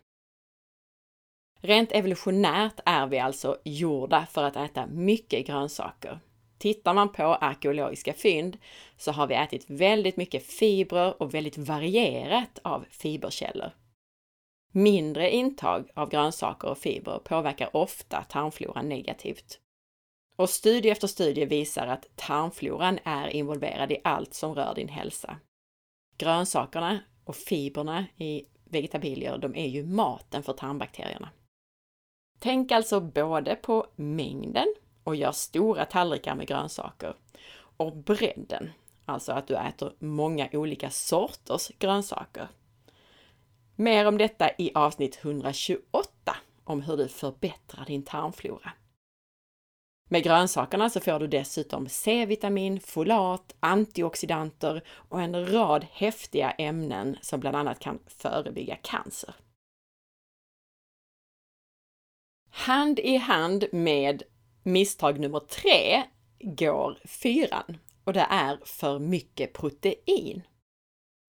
Rent 1.60 1.92
evolutionärt 1.92 2.80
är 2.84 3.06
vi 3.06 3.18
alltså 3.18 3.58
gjorda 3.64 4.26
för 4.26 4.42
att 4.42 4.56
äta 4.56 4.86
mycket 4.86 5.46
grönsaker. 5.46 6.20
Tittar 6.58 6.94
man 6.94 7.12
på 7.12 7.22
arkeologiska 7.22 8.12
fynd 8.12 8.58
så 8.96 9.12
har 9.12 9.26
vi 9.26 9.34
ätit 9.34 9.64
väldigt 9.66 10.16
mycket 10.16 10.46
fibrer 10.46 11.22
och 11.22 11.34
väldigt 11.34 11.58
varierat 11.58 12.58
av 12.62 12.84
fiberkällor. 12.90 13.70
Mindre 14.72 15.30
intag 15.30 15.90
av 15.94 16.10
grönsaker 16.10 16.68
och 16.68 16.78
fibrer 16.78 17.18
påverkar 17.18 17.76
ofta 17.76 18.22
tarmfloran 18.22 18.88
negativt. 18.88 19.60
Och 20.36 20.50
studie 20.50 20.90
efter 20.90 21.06
studie 21.06 21.44
visar 21.44 21.86
att 21.86 22.06
tarmfloran 22.16 22.98
är 23.04 23.28
involverad 23.28 23.92
i 23.92 24.00
allt 24.04 24.34
som 24.34 24.54
rör 24.54 24.74
din 24.74 24.88
hälsa. 24.88 25.36
Grönsakerna 26.16 27.00
och 27.24 27.36
fibrerna 27.36 28.06
i 28.16 28.44
vegetabilier, 28.64 29.38
de 29.38 29.56
är 29.56 29.66
ju 29.66 29.86
maten 29.86 30.42
för 30.42 30.52
tarmbakterierna. 30.52 31.30
Tänk 32.38 32.72
alltså 32.72 33.00
både 33.00 33.54
på 33.54 33.86
mängden 33.96 34.74
och 35.04 35.16
gör 35.16 35.32
stora 35.32 35.84
tallrikar 35.84 36.34
med 36.34 36.48
grönsaker 36.48 37.14
och 37.76 37.96
bredden, 37.96 38.70
alltså 39.04 39.32
att 39.32 39.46
du 39.46 39.56
äter 39.56 39.92
många 39.98 40.48
olika 40.52 40.90
sorters 40.90 41.68
grönsaker. 41.78 42.48
Mer 43.80 44.06
om 44.06 44.18
detta 44.18 44.50
i 44.58 44.70
avsnitt 44.74 45.18
128 45.22 46.36
om 46.64 46.82
hur 46.82 46.96
du 46.96 47.08
förbättrar 47.08 47.84
din 47.84 48.02
tarmflora. 48.02 48.72
Med 50.10 50.22
grönsakerna 50.22 50.90
så 50.90 51.00
får 51.00 51.18
du 51.18 51.26
dessutom 51.26 51.88
C-vitamin, 51.88 52.80
folat, 52.80 53.54
antioxidanter 53.60 54.82
och 54.88 55.20
en 55.20 55.52
rad 55.52 55.86
häftiga 55.92 56.50
ämnen 56.50 57.16
som 57.20 57.40
bland 57.40 57.56
annat 57.56 57.78
kan 57.78 57.98
förebygga 58.06 58.76
cancer. 58.76 59.34
Hand 62.50 62.98
i 62.98 63.16
hand 63.16 63.64
med 63.72 64.22
misstag 64.62 65.20
nummer 65.20 65.40
tre 65.40 66.02
går 66.38 66.98
fyran 67.04 67.78
och 68.04 68.12
det 68.12 68.26
är 68.30 68.60
för 68.64 68.98
mycket 68.98 69.52
protein. 69.52 70.42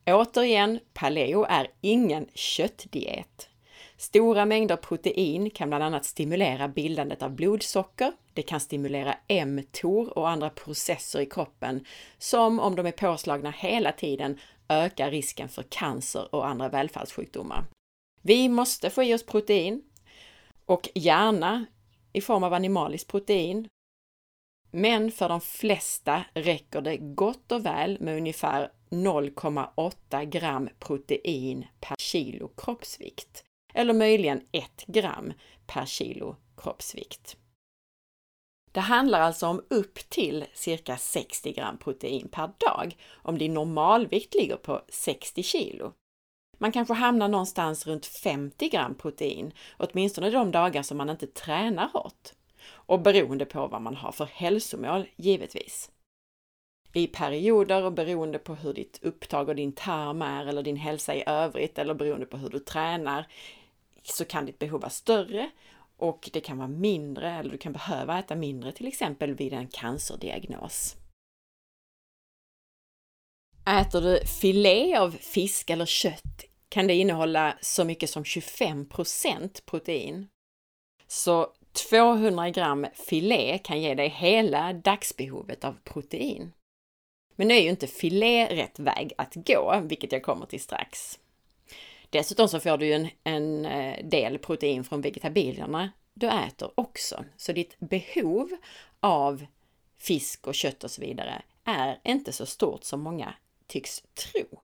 Återigen, 0.05 0.79
paleo 0.93 1.43
är 1.49 1.67
ingen 1.81 2.27
köttdiet. 2.33 3.49
Stora 3.97 4.45
mängder 4.45 4.75
protein 4.75 5.49
kan 5.49 5.69
bland 5.69 5.83
annat 5.83 6.05
stimulera 6.05 6.67
bildandet 6.67 7.21
av 7.21 7.31
blodsocker. 7.31 8.11
Det 8.33 8.41
kan 8.41 8.59
stimulera 8.59 9.15
mTOR 9.45 10.17
och 10.17 10.29
andra 10.29 10.49
processer 10.49 11.19
i 11.19 11.25
kroppen 11.25 11.85
som 12.17 12.59
om 12.59 12.75
de 12.75 12.85
är 12.85 12.91
påslagna 12.91 13.51
hela 13.51 13.91
tiden 13.91 14.39
ökar 14.69 15.11
risken 15.11 15.49
för 15.49 15.63
cancer 15.63 16.35
och 16.35 16.47
andra 16.47 16.69
välfärdssjukdomar. 16.69 17.65
Vi 18.21 18.49
måste 18.49 18.89
få 18.89 19.03
i 19.03 19.13
oss 19.13 19.25
protein 19.25 19.81
och 20.65 20.89
gärna 20.95 21.65
i 22.13 22.21
form 22.21 22.43
av 22.43 22.53
animaliskt 22.53 23.07
protein. 23.07 23.67
Men 24.71 25.11
för 25.11 25.29
de 25.29 25.41
flesta 25.41 26.23
räcker 26.33 26.81
det 26.81 26.97
gott 26.97 27.51
och 27.51 27.65
väl 27.65 27.97
med 27.99 28.17
ungefär 28.17 28.71
0,8 28.89 30.25
gram 30.25 30.69
protein 30.79 31.65
per 31.79 31.95
kilo 31.99 32.47
kroppsvikt 32.47 33.43
eller 33.73 33.93
möjligen 33.93 34.41
1 34.51 34.85
gram 34.87 35.33
per 35.67 35.85
kilo 35.85 36.35
kroppsvikt. 36.57 37.37
Det 38.71 38.79
handlar 38.79 39.21
alltså 39.21 39.47
om 39.47 39.61
upp 39.69 40.09
till 40.09 40.45
cirka 40.53 40.97
60 40.97 41.53
gram 41.53 41.77
protein 41.77 42.27
per 42.27 42.47
dag 42.57 42.97
om 43.15 43.37
din 43.37 43.53
normalvikt 43.53 44.35
ligger 44.35 44.57
på 44.57 44.81
60 44.89 45.43
kilo. 45.43 45.93
Man 46.57 46.71
kanske 46.71 46.93
hamnar 46.93 47.27
någonstans 47.27 47.87
runt 47.87 48.05
50 48.05 48.69
gram 48.69 48.95
protein, 48.95 49.51
åtminstone 49.77 50.29
de 50.29 50.51
dagar 50.51 50.83
som 50.83 50.97
man 50.97 51.09
inte 51.09 51.27
tränar 51.27 51.89
hårt. 51.93 52.29
Och 52.71 53.01
beroende 53.01 53.45
på 53.45 53.67
vad 53.67 53.81
man 53.81 53.95
har 53.95 54.11
för 54.11 54.25
hälsomål, 54.25 55.07
givetvis. 55.15 55.91
I 56.93 57.07
perioder 57.07 57.83
och 57.83 57.93
beroende 57.93 58.39
på 58.39 58.55
hur 58.55 58.73
ditt 58.73 58.99
upptag 59.01 59.49
och 59.49 59.55
din 59.55 59.71
tarm 59.71 60.21
är 60.21 60.45
eller 60.45 60.63
din 60.63 60.75
hälsa 60.75 61.15
i 61.15 61.23
övrigt 61.25 61.79
eller 61.79 61.93
beroende 61.93 62.25
på 62.25 62.37
hur 62.37 62.49
du 62.49 62.59
tränar 62.59 63.27
så 64.03 64.25
kan 64.25 64.45
ditt 64.45 64.59
behov 64.59 64.81
vara 64.81 64.89
större 64.89 65.49
och 65.97 66.29
det 66.33 66.41
kan 66.41 66.57
vara 66.57 66.67
mindre 66.67 67.31
eller 67.31 67.51
du 67.51 67.57
kan 67.57 67.73
behöva 67.73 68.19
äta 68.19 68.35
mindre 68.35 68.71
till 68.71 68.87
exempel 68.87 69.33
vid 69.33 69.53
en 69.53 69.67
cancerdiagnos. 69.67 70.95
Äter 73.81 74.01
du 74.01 74.25
filé 74.25 74.97
av 74.97 75.11
fisk 75.11 75.69
eller 75.69 75.85
kött 75.85 76.43
kan 76.69 76.87
det 76.87 76.93
innehålla 76.93 77.57
så 77.61 77.85
mycket 77.85 78.09
som 78.09 78.23
25% 78.23 79.65
protein. 79.65 80.27
Så 81.07 81.53
200 81.89 82.49
gram 82.49 82.87
filé 82.93 83.57
kan 83.57 83.81
ge 83.81 83.95
dig 83.95 84.09
hela 84.09 84.73
dagsbehovet 84.73 85.63
av 85.63 85.75
protein. 85.83 86.51
Men 87.39 87.47
nu 87.47 87.53
är 87.53 87.61
ju 87.61 87.69
inte 87.69 87.87
filé 87.87 88.47
rätt 88.55 88.79
väg 88.79 89.13
att 89.17 89.35
gå, 89.35 89.81
vilket 89.83 90.11
jag 90.11 90.23
kommer 90.23 90.45
till 90.45 90.61
strax. 90.61 91.19
Dessutom 92.09 92.47
så 92.47 92.59
får 92.59 92.77
du 92.77 92.85
ju 92.85 92.93
en, 92.93 93.09
en 93.23 93.65
eh, 93.65 94.05
del 94.05 94.37
protein 94.37 94.83
från 94.83 95.01
vegetabilierna 95.01 95.91
du 96.13 96.27
äter 96.27 96.71
också, 96.75 97.25
så 97.37 97.51
ditt 97.51 97.79
behov 97.79 98.49
av 98.99 99.45
fisk 99.97 100.47
och 100.47 100.55
kött 100.55 100.83
och 100.83 100.91
så 100.91 101.01
vidare 101.01 101.41
är 101.63 101.99
inte 102.03 102.31
så 102.31 102.45
stort 102.45 102.83
som 102.83 103.01
många 103.01 103.33
tycks 103.67 104.03
tro. 104.13 104.61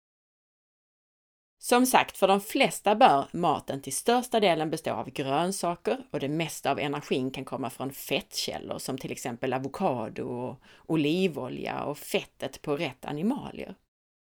Som 1.65 1.85
sagt, 1.85 2.17
för 2.17 2.27
de 2.27 2.41
flesta 2.41 2.95
bör 2.95 3.27
maten 3.31 3.81
till 3.81 3.95
största 3.95 4.39
delen 4.39 4.69
bestå 4.69 4.91
av 4.91 5.09
grönsaker 5.09 5.97
och 6.11 6.19
det 6.19 6.29
mesta 6.29 6.71
av 6.71 6.79
energin 6.79 7.31
kan 7.31 7.45
komma 7.45 7.69
från 7.69 7.91
fettkällor 7.91 8.79
som 8.79 8.97
till 8.97 9.11
exempel 9.11 9.53
avokado 9.53 10.23
och 10.23 10.61
olivolja 10.85 11.83
och 11.83 11.97
fettet 11.97 12.61
på 12.61 12.77
rätt 12.77 13.05
animalier. 13.05 13.75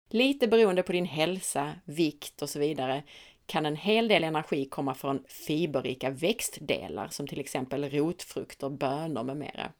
Lite 0.10 0.48
beroende 0.48 0.84
på 0.84 0.92
din 0.92 1.06
hälsa, 1.06 1.74
vikt 1.86 2.42
och 2.42 2.50
så 2.50 2.60
vidare 2.60 3.04
kan 3.46 3.66
en 3.66 3.76
hel 3.76 4.08
del 4.08 4.24
energi 4.24 4.66
komma 4.66 4.94
från 4.94 5.24
fiberrika 5.28 6.10
växtdelar 6.10 7.08
som 7.08 7.28
till 7.28 7.40
exempel 7.40 7.90
rotfrukter, 7.90 8.70
bönor 8.70 9.24
med 9.24 9.38
mera. 9.38 9.72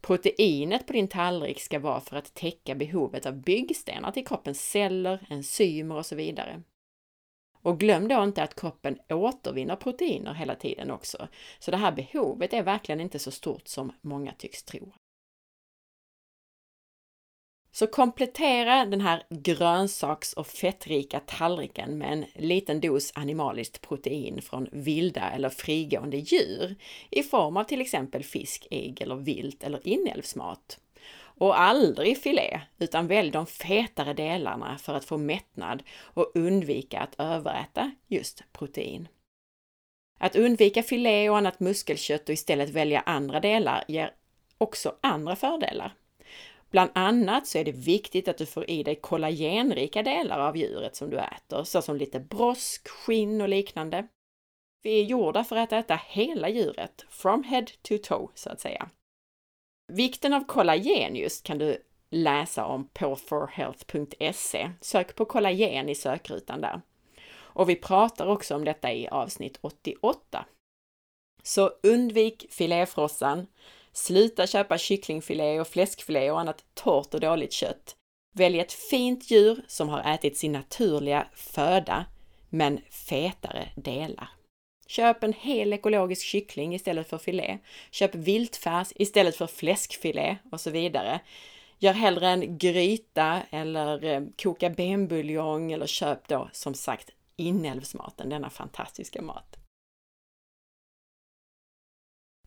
Proteinet 0.00 0.86
på 0.86 0.92
din 0.92 1.08
tallrik 1.08 1.60
ska 1.60 1.78
vara 1.78 2.00
för 2.00 2.16
att 2.16 2.34
täcka 2.34 2.74
behovet 2.74 3.26
av 3.26 3.42
byggstenar 3.42 4.12
till 4.12 4.26
kroppens 4.26 4.70
celler, 4.70 5.26
enzymer 5.30 5.94
och 5.96 6.06
så 6.06 6.16
vidare. 6.16 6.62
Och 7.62 7.80
glöm 7.80 8.08
då 8.08 8.22
inte 8.22 8.42
att 8.42 8.60
kroppen 8.60 8.98
återvinner 9.08 9.76
proteiner 9.76 10.34
hela 10.34 10.54
tiden 10.54 10.90
också, 10.90 11.28
så 11.58 11.70
det 11.70 11.76
här 11.76 11.92
behovet 11.92 12.52
är 12.52 12.62
verkligen 12.62 13.00
inte 13.00 13.18
så 13.18 13.30
stort 13.30 13.68
som 13.68 13.92
många 14.00 14.32
tycks 14.32 14.62
tro. 14.62 14.92
Så 17.78 17.86
komplettera 17.86 18.84
den 18.84 19.00
här 19.00 19.22
grönsaks 19.30 20.32
och 20.32 20.46
fettrika 20.46 21.20
tallriken 21.20 21.98
med 21.98 22.12
en 22.12 22.24
liten 22.34 22.80
dos 22.80 23.12
animaliskt 23.14 23.80
protein 23.80 24.42
från 24.42 24.68
vilda 24.72 25.30
eller 25.30 25.48
frigående 25.48 26.16
djur 26.16 26.76
i 27.10 27.22
form 27.22 27.56
av 27.56 27.64
till 27.64 27.80
exempel 27.80 28.24
fisk, 28.24 28.66
ägg 28.70 29.00
eller 29.00 29.16
vilt 29.16 29.62
eller 29.62 29.88
inälvsmat. 29.88 30.80
Och 31.20 31.60
aldrig 31.60 32.22
filé, 32.22 32.60
utan 32.78 33.06
välj 33.06 33.30
de 33.30 33.46
fetare 33.46 34.14
delarna 34.14 34.78
för 34.78 34.94
att 34.94 35.04
få 35.04 35.16
mättnad 35.16 35.82
och 36.00 36.32
undvika 36.34 37.00
att 37.00 37.14
överäta 37.20 37.90
just 38.06 38.42
protein. 38.52 39.08
Att 40.18 40.36
undvika 40.36 40.82
filé 40.82 41.30
och 41.30 41.38
annat 41.38 41.60
muskelkött 41.60 42.28
och 42.28 42.32
istället 42.32 42.70
välja 42.70 43.00
andra 43.00 43.40
delar 43.40 43.84
ger 43.88 44.14
också 44.58 44.94
andra 45.00 45.36
fördelar. 45.36 45.94
Bland 46.70 46.90
annat 46.94 47.46
så 47.46 47.58
är 47.58 47.64
det 47.64 47.72
viktigt 47.72 48.28
att 48.28 48.38
du 48.38 48.46
får 48.46 48.70
i 48.70 48.82
dig 48.82 48.94
kollagenrika 48.94 50.02
delar 50.02 50.38
av 50.38 50.56
djuret 50.56 50.96
som 50.96 51.10
du 51.10 51.18
äter, 51.18 51.64
såsom 51.64 51.96
lite 51.96 52.20
brosk, 52.20 52.88
skinn 52.88 53.40
och 53.40 53.48
liknande. 53.48 54.08
Vi 54.82 55.00
är 55.00 55.04
gjorda 55.04 55.44
för 55.44 55.56
att 55.56 55.72
äta 55.72 56.00
hela 56.06 56.48
djuret, 56.48 57.04
from 57.10 57.44
head 57.44 57.66
to 57.82 57.98
toe, 58.02 58.28
så 58.34 58.50
att 58.50 58.60
säga. 58.60 58.90
Vikten 59.92 60.32
av 60.32 60.44
kollagen 60.44 61.16
just 61.16 61.44
kan 61.44 61.58
du 61.58 61.82
läsa 62.10 62.64
om 62.64 62.88
på 62.88 63.16
forhealth.se. 63.16 64.70
Sök 64.80 65.14
på 65.14 65.24
kollagen 65.24 65.88
i 65.88 65.94
sökrutan 65.94 66.60
där. 66.60 66.80
Och 67.30 67.68
vi 67.68 67.76
pratar 67.76 68.26
också 68.26 68.54
om 68.54 68.64
detta 68.64 68.92
i 68.92 69.08
avsnitt 69.08 69.58
88. 69.60 70.44
Så 71.42 71.70
undvik 71.82 72.46
filéfrossan, 72.50 73.46
Sluta 73.98 74.46
köpa 74.46 74.78
kycklingfilé 74.78 75.60
och 75.60 75.68
fläskfilé 75.68 76.30
och 76.30 76.40
annat 76.40 76.64
torrt 76.74 77.14
och 77.14 77.20
dåligt 77.20 77.52
kött. 77.52 77.96
Välj 78.34 78.60
ett 78.60 78.72
fint 78.72 79.30
djur 79.30 79.64
som 79.66 79.88
har 79.88 80.14
ätit 80.14 80.36
sin 80.36 80.52
naturliga 80.52 81.26
föda, 81.34 82.04
men 82.48 82.80
fetare 82.90 83.68
delar. 83.76 84.28
Köp 84.86 85.22
en 85.22 85.32
hel 85.32 85.72
ekologisk 85.72 86.26
kyckling 86.26 86.74
istället 86.74 87.08
för 87.08 87.18
filé. 87.18 87.58
Köp 87.90 88.14
viltfärs 88.14 88.92
istället 88.94 89.36
för 89.36 89.46
fläskfilé 89.46 90.36
och 90.52 90.60
så 90.60 90.70
vidare. 90.70 91.20
Gör 91.78 91.92
hellre 91.92 92.28
en 92.28 92.58
gryta 92.58 93.42
eller 93.50 94.04
eh, 94.04 94.22
koka 94.42 94.70
benbuljong 94.70 95.72
eller 95.72 95.86
köp 95.86 96.28
då 96.28 96.48
som 96.52 96.74
sagt 96.74 97.10
inälvsmaten, 97.36 98.28
denna 98.28 98.50
fantastiska 98.50 99.22
mat. 99.22 99.56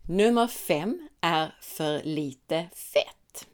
Nummer 0.05 0.48
5 0.48 1.10
är 1.22 1.55
för 1.62 2.03
lite 2.03 2.67
fett. 2.75 3.48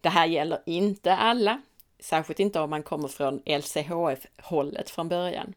Det 0.00 0.08
här 0.08 0.26
gäller 0.26 0.62
inte 0.66 1.14
alla, 1.14 1.62
särskilt 1.98 2.40
inte 2.40 2.60
om 2.60 2.70
man 2.70 2.82
kommer 2.82 3.08
från 3.08 3.42
LCHF-hållet 3.46 4.90
från 4.90 5.08
början. 5.08 5.54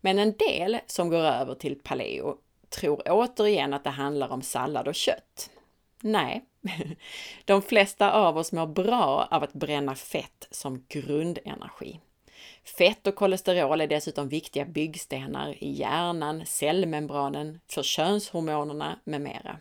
Men 0.00 0.18
en 0.18 0.32
del 0.32 0.78
som 0.86 1.08
går 1.08 1.18
över 1.18 1.54
till 1.54 1.80
paleo 1.82 2.36
tror 2.68 3.02
återigen 3.06 3.74
att 3.74 3.84
det 3.84 3.90
handlar 3.90 4.32
om 4.32 4.42
sallad 4.42 4.88
och 4.88 4.94
kött. 4.94 5.50
Nej, 6.00 6.44
de 7.44 7.62
flesta 7.62 8.12
av 8.12 8.38
oss 8.38 8.52
mår 8.52 8.66
bra 8.66 9.28
av 9.30 9.42
att 9.42 9.52
bränna 9.52 9.94
fett 9.94 10.48
som 10.50 10.84
grundenergi. 10.88 12.00
Fett 12.76 13.06
och 13.06 13.14
kolesterol 13.14 13.80
är 13.80 13.86
dessutom 13.86 14.28
viktiga 14.28 14.64
byggstenar 14.64 15.64
i 15.64 15.70
hjärnan, 15.70 16.46
cellmembranen, 16.46 17.60
för 17.66 17.82
könshormonerna 17.82 18.98
med 19.04 19.20
mera. 19.20 19.60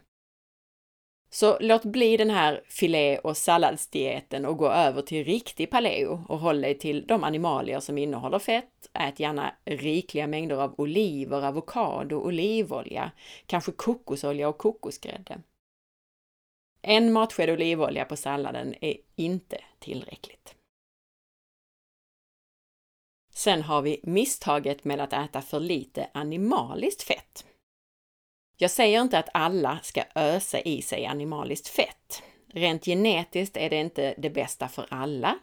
Så 1.29 1.57
låt 1.59 1.85
bli 1.85 2.17
den 2.17 2.29
här 2.29 2.63
filé 2.69 3.17
och 3.17 3.37
salladsdieten 3.37 4.45
och 4.45 4.57
gå 4.57 4.69
över 4.69 5.01
till 5.01 5.25
riktig 5.25 5.71
paleo 5.71 6.23
och 6.29 6.39
håll 6.39 6.61
dig 6.61 6.77
till 6.77 7.07
de 7.07 7.23
animalier 7.23 7.79
som 7.79 7.97
innehåller 7.97 8.39
fett. 8.39 8.89
Ät 8.93 9.19
gärna 9.19 9.55
rikliga 9.65 10.27
mängder 10.27 10.55
av 10.55 10.75
oliver, 10.77 11.45
avokado, 11.45 12.15
olivolja, 12.15 13.11
kanske 13.45 13.71
kokosolja 13.71 14.49
och 14.49 14.57
kokosgrädde. 14.57 15.39
En 16.81 17.13
matsked 17.13 17.49
olivolja 17.49 18.05
på 18.05 18.15
salladen 18.15 18.75
är 18.81 18.97
inte 19.15 19.57
tillräckligt. 19.79 20.56
Sen 23.37 23.61
har 23.61 23.81
vi 23.81 23.99
misstaget 24.03 24.83
med 24.83 24.99
att 24.99 25.13
äta 25.13 25.41
för 25.41 25.59
lite 25.59 26.09
animaliskt 26.13 27.03
fett. 27.03 27.45
Jag 28.57 28.71
säger 28.71 29.01
inte 29.01 29.19
att 29.19 29.29
alla 29.33 29.79
ska 29.83 30.03
ösa 30.15 30.59
i 30.59 30.81
sig 30.81 31.05
animaliskt 31.05 31.67
fett. 31.67 32.23
Rent 32.53 32.85
genetiskt 32.85 33.57
är 33.57 33.69
det 33.69 33.75
inte 33.75 34.15
det 34.17 34.29
bästa 34.29 34.67
för 34.67 34.85
alla. 34.89 35.39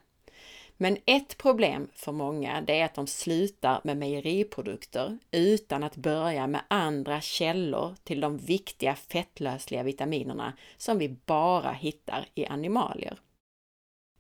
Men 0.77 0.97
ett 1.05 1.39
problem 1.39 1.89
för 1.95 2.13
många 2.13 2.61
det 2.61 2.81
är 2.81 2.85
att 2.85 2.95
de 2.95 3.07
slutar 3.07 3.81
med 3.85 3.97
mejeriprodukter 3.97 5.19
utan 5.31 5.83
att 5.85 5.97
börja 5.97 6.47
med 6.47 6.61
andra 6.69 7.21
källor 7.21 7.95
till 8.05 8.21
de 8.21 8.39
viktiga 8.39 8.95
fettlösliga 8.95 9.83
vitaminerna 9.83 10.53
som 10.77 10.99
vi 10.99 11.09
bara 11.09 11.73
hittar 11.73 12.27
i 12.35 12.47
animalier. 12.47 13.19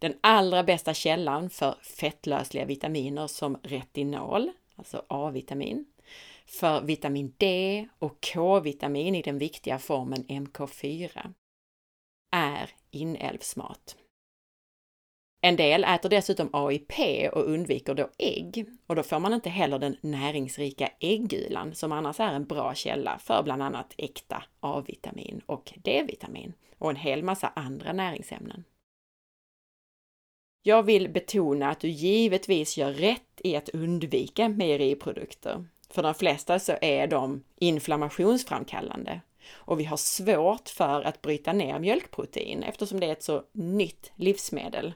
Den 0.05 0.19
allra 0.21 0.63
bästa 0.63 0.95
källan 0.95 1.51
för 1.51 1.75
fettlösliga 1.83 2.65
vitaminer 2.65 3.27
som 3.27 3.57
retinol, 3.63 4.51
alltså 4.77 5.05
A-vitamin, 5.09 5.87
för 6.47 6.81
vitamin 6.81 7.35
D 7.39 7.89
och 7.99 8.29
K-vitamin 8.33 9.15
i 9.15 9.23
den 9.23 9.39
viktiga 9.39 9.79
formen 9.79 10.25
MK4 10.25 11.33
är 12.33 12.71
inälvsmat. 12.91 13.97
En 15.41 15.57
del 15.57 15.85
äter 15.85 16.09
dessutom 16.09 16.51
AIP 16.53 16.93
och 17.33 17.49
undviker 17.49 17.95
då 17.95 18.11
ägg 18.19 18.67
och 18.87 18.97
då 18.97 19.03
får 19.03 19.19
man 19.19 19.33
inte 19.33 19.51
heller 19.51 19.79
den 19.79 19.97
näringsrika 20.01 20.91
äggulan 21.01 21.75
som 21.75 21.93
annars 21.93 22.21
är 22.21 22.33
en 22.33 22.47
bra 22.47 22.75
källa 22.75 23.19
för 23.19 23.43
bland 23.43 23.63
annat 23.63 23.95
äkta 23.99 24.45
A-vitamin 24.61 25.41
och 25.47 25.73
D-vitamin 25.77 26.53
och 26.79 26.91
en 26.91 26.97
hel 26.97 27.23
massa 27.23 27.53
andra 27.57 27.93
näringsämnen. 27.93 28.65
Jag 30.67 30.83
vill 30.83 31.09
betona 31.09 31.71
att 31.71 31.81
du 31.81 31.89
givetvis 31.89 32.77
gör 32.77 32.93
rätt 32.93 33.41
i 33.45 33.57
att 33.57 33.69
undvika 33.69 34.49
mejeriprodukter. 34.49 35.65
För 35.91 36.03
de 36.03 36.15
flesta 36.15 36.59
så 36.59 36.77
är 36.81 37.07
de 37.07 37.45
inflammationsframkallande 37.57 39.21
och 39.53 39.81
vi 39.81 39.85
har 39.85 39.97
svårt 39.97 40.69
för 40.69 41.03
att 41.03 41.23
bryta 41.23 41.53
ner 41.53 41.79
mjölkprotein 41.79 42.63
eftersom 42.63 43.01
det 43.01 43.07
är 43.07 43.13
ett 43.13 43.23
så 43.23 43.43
nytt 43.53 44.13
livsmedel. 44.15 44.95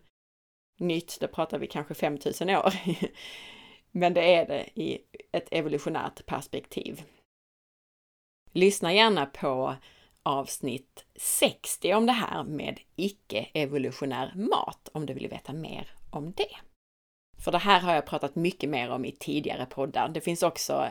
Nytt, 0.79 1.21
det 1.21 1.29
pratar 1.29 1.59
vi 1.59 1.67
kanske 1.67 1.95
5000 1.95 2.51
år. 2.51 2.75
Men 3.91 4.15
det 4.15 4.35
är 4.35 4.47
det 4.47 4.81
i 4.81 4.99
ett 5.33 5.49
evolutionärt 5.51 6.27
perspektiv. 6.27 7.03
Lyssna 8.53 8.95
gärna 8.95 9.27
på 9.27 9.75
avsnitt 10.29 11.05
60 11.17 11.95
om 11.95 12.07
det 12.07 12.13
här 12.13 12.45
med 12.45 12.81
icke-evolutionär 12.97 14.33
mat 14.35 14.89
om 14.93 15.07
du 15.07 15.15
vill 15.15 15.29
veta 15.29 15.53
mer 15.53 15.91
om 16.11 16.33
det. 16.33 16.57
För 17.39 17.53
det 17.53 17.59
här 17.59 17.81
har 17.81 17.95
jag 17.95 18.07
pratat 18.07 18.35
mycket 18.35 18.71
mer 18.71 18.91
om 18.91 19.05
i 19.05 19.13
tidigare 19.13 19.67
poddar. 19.67 20.09
Det 20.09 20.21
finns 20.21 20.43
också, 20.43 20.87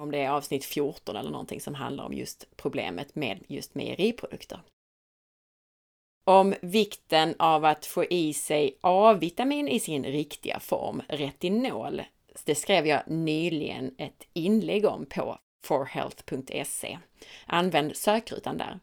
om 0.00 0.10
det 0.10 0.18
är 0.18 0.30
avsnitt 0.30 0.64
14 0.64 1.16
eller 1.16 1.30
någonting 1.30 1.60
som 1.60 1.74
handlar 1.74 2.04
om 2.04 2.12
just 2.12 2.56
problemet 2.56 3.14
med 3.14 3.44
just 3.48 3.74
mejeriprodukter. 3.74 4.60
Om 6.24 6.54
vikten 6.62 7.34
av 7.38 7.64
att 7.64 7.86
få 7.86 8.04
i 8.04 8.34
sig 8.34 8.78
A-vitamin 8.80 9.68
i 9.68 9.80
sin 9.80 10.04
riktiga 10.04 10.60
form, 10.60 11.02
retinol, 11.08 12.02
det 12.44 12.54
skrev 12.54 12.86
jag 12.86 13.02
nyligen 13.06 13.94
ett 13.98 14.26
inlägg 14.32 14.86
om 14.86 15.06
på 15.06 15.38
forhealth.se. 15.66 16.98
Använd 17.46 17.96
sökrutan 17.96 18.58
där. 18.58 18.80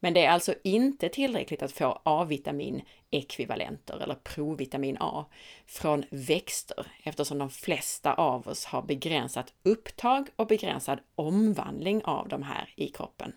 Men 0.00 0.14
det 0.14 0.24
är 0.24 0.30
alltså 0.30 0.54
inte 0.64 1.08
tillräckligt 1.08 1.62
att 1.62 1.72
få 1.72 2.00
A-vitamin-ekvivalenter 2.04 4.02
eller 4.02 4.14
provitamin 4.14 4.96
A 5.00 5.26
från 5.66 6.04
växter 6.10 6.86
eftersom 7.02 7.38
de 7.38 7.50
flesta 7.50 8.14
av 8.14 8.48
oss 8.48 8.64
har 8.64 8.82
begränsat 8.82 9.54
upptag 9.62 10.28
och 10.36 10.46
begränsad 10.46 11.00
omvandling 11.14 12.04
av 12.04 12.28
de 12.28 12.42
här 12.42 12.72
i 12.76 12.88
kroppen. 12.88 13.32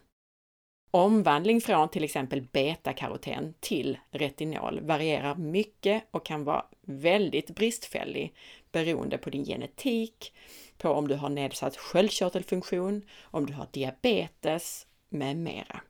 Omvandling 0.94 1.62
från 1.62 1.90
till 1.90 2.04
exempel 2.04 2.42
betakaroten 2.42 3.54
till 3.60 3.98
retinol 4.12 4.80
varierar 4.82 5.36
mycket 5.36 6.04
och 6.12 6.26
kan 6.26 6.44
vara 6.44 6.66
väldigt 6.82 7.56
bristfällig 7.56 8.34
beroende 8.72 9.18
på 9.18 9.30
din 9.30 9.46
genetik, 9.46 10.34
på 10.78 10.90
om 10.90 11.08
du 11.08 11.16
har 11.16 11.30
nedsatt 11.30 11.78
sköldkörtelfunktion, 11.78 13.02
om 13.22 13.46
du 13.46 13.54
har 13.54 13.68
diabetes 13.72 14.88
med 15.10 15.38
mera. 15.38 15.82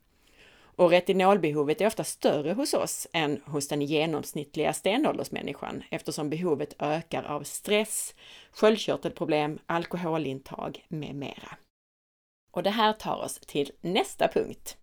Och 0.76 0.90
retinolbehovet 0.90 1.82
är 1.82 1.88
ofta 1.88 2.04
större 2.04 2.54
hos 2.54 2.74
oss 2.74 3.08
än 3.14 3.42
hos 3.46 3.68
den 3.68 3.82
genomsnittliga 3.82 4.74
stenåldersmänniskan 4.74 5.84
eftersom 5.90 6.30
behovet 6.30 6.76
ökar 6.80 7.24
av 7.24 7.44
stress, 7.44 8.16
sköldkörtelproblem, 8.52 9.60
alkoholintag 9.66 10.86
med 10.88 11.16
mera. 11.16 11.58
Och 12.52 12.64
det 12.64 12.70
här 12.70 12.94
tar 12.94 13.24
oss 13.24 13.40
till 13.40 13.72
nästa 13.82 14.28
punkt. 14.28 14.78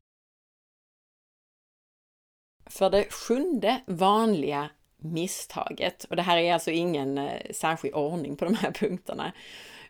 För 2.70 2.90
det 2.90 3.12
sjunde 3.12 3.80
vanliga 3.86 4.70
misstaget, 4.96 6.04
och 6.04 6.16
det 6.16 6.22
här 6.22 6.38
är 6.38 6.52
alltså 6.52 6.70
ingen 6.70 7.18
eh, 7.18 7.50
särskild 7.50 7.94
ordning 7.94 8.36
på 8.36 8.44
de 8.44 8.54
här 8.54 8.70
punkterna, 8.80 9.32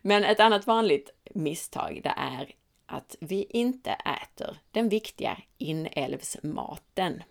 men 0.03 0.25
ett 0.25 0.41
annat 0.41 0.67
vanligt 0.67 1.11
misstag 1.35 2.01
det 2.03 2.15
är 2.17 2.55
att 2.87 3.17
vi 3.21 3.47
inte 3.51 3.91
äter 3.91 4.59
den 4.71 4.89
viktiga 4.89 5.39
inälvsmaten. 5.59 7.23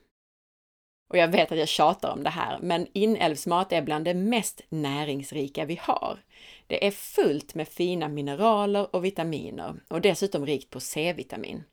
Och 1.09 1.17
jag 1.17 1.27
vet 1.27 1.51
att 1.51 1.57
jag 1.57 1.67
tjatar 1.67 2.11
om 2.11 2.23
det 2.23 2.29
här, 2.29 2.59
men 2.61 2.87
inälvsmat 2.93 3.71
är 3.71 3.81
bland 3.81 4.05
det 4.05 4.13
mest 4.13 4.61
näringsrika 4.69 5.65
vi 5.65 5.79
har. 5.81 6.19
Det 6.67 6.87
är 6.87 6.91
fullt 6.91 7.55
med 7.55 7.67
fina 7.67 8.07
mineraler 8.07 8.95
och 8.95 9.05
vitaminer 9.05 9.75
och 9.87 10.01
dessutom 10.01 10.45
rikt 10.45 10.69
på 10.69 10.79
C-vitamin. 10.79 11.63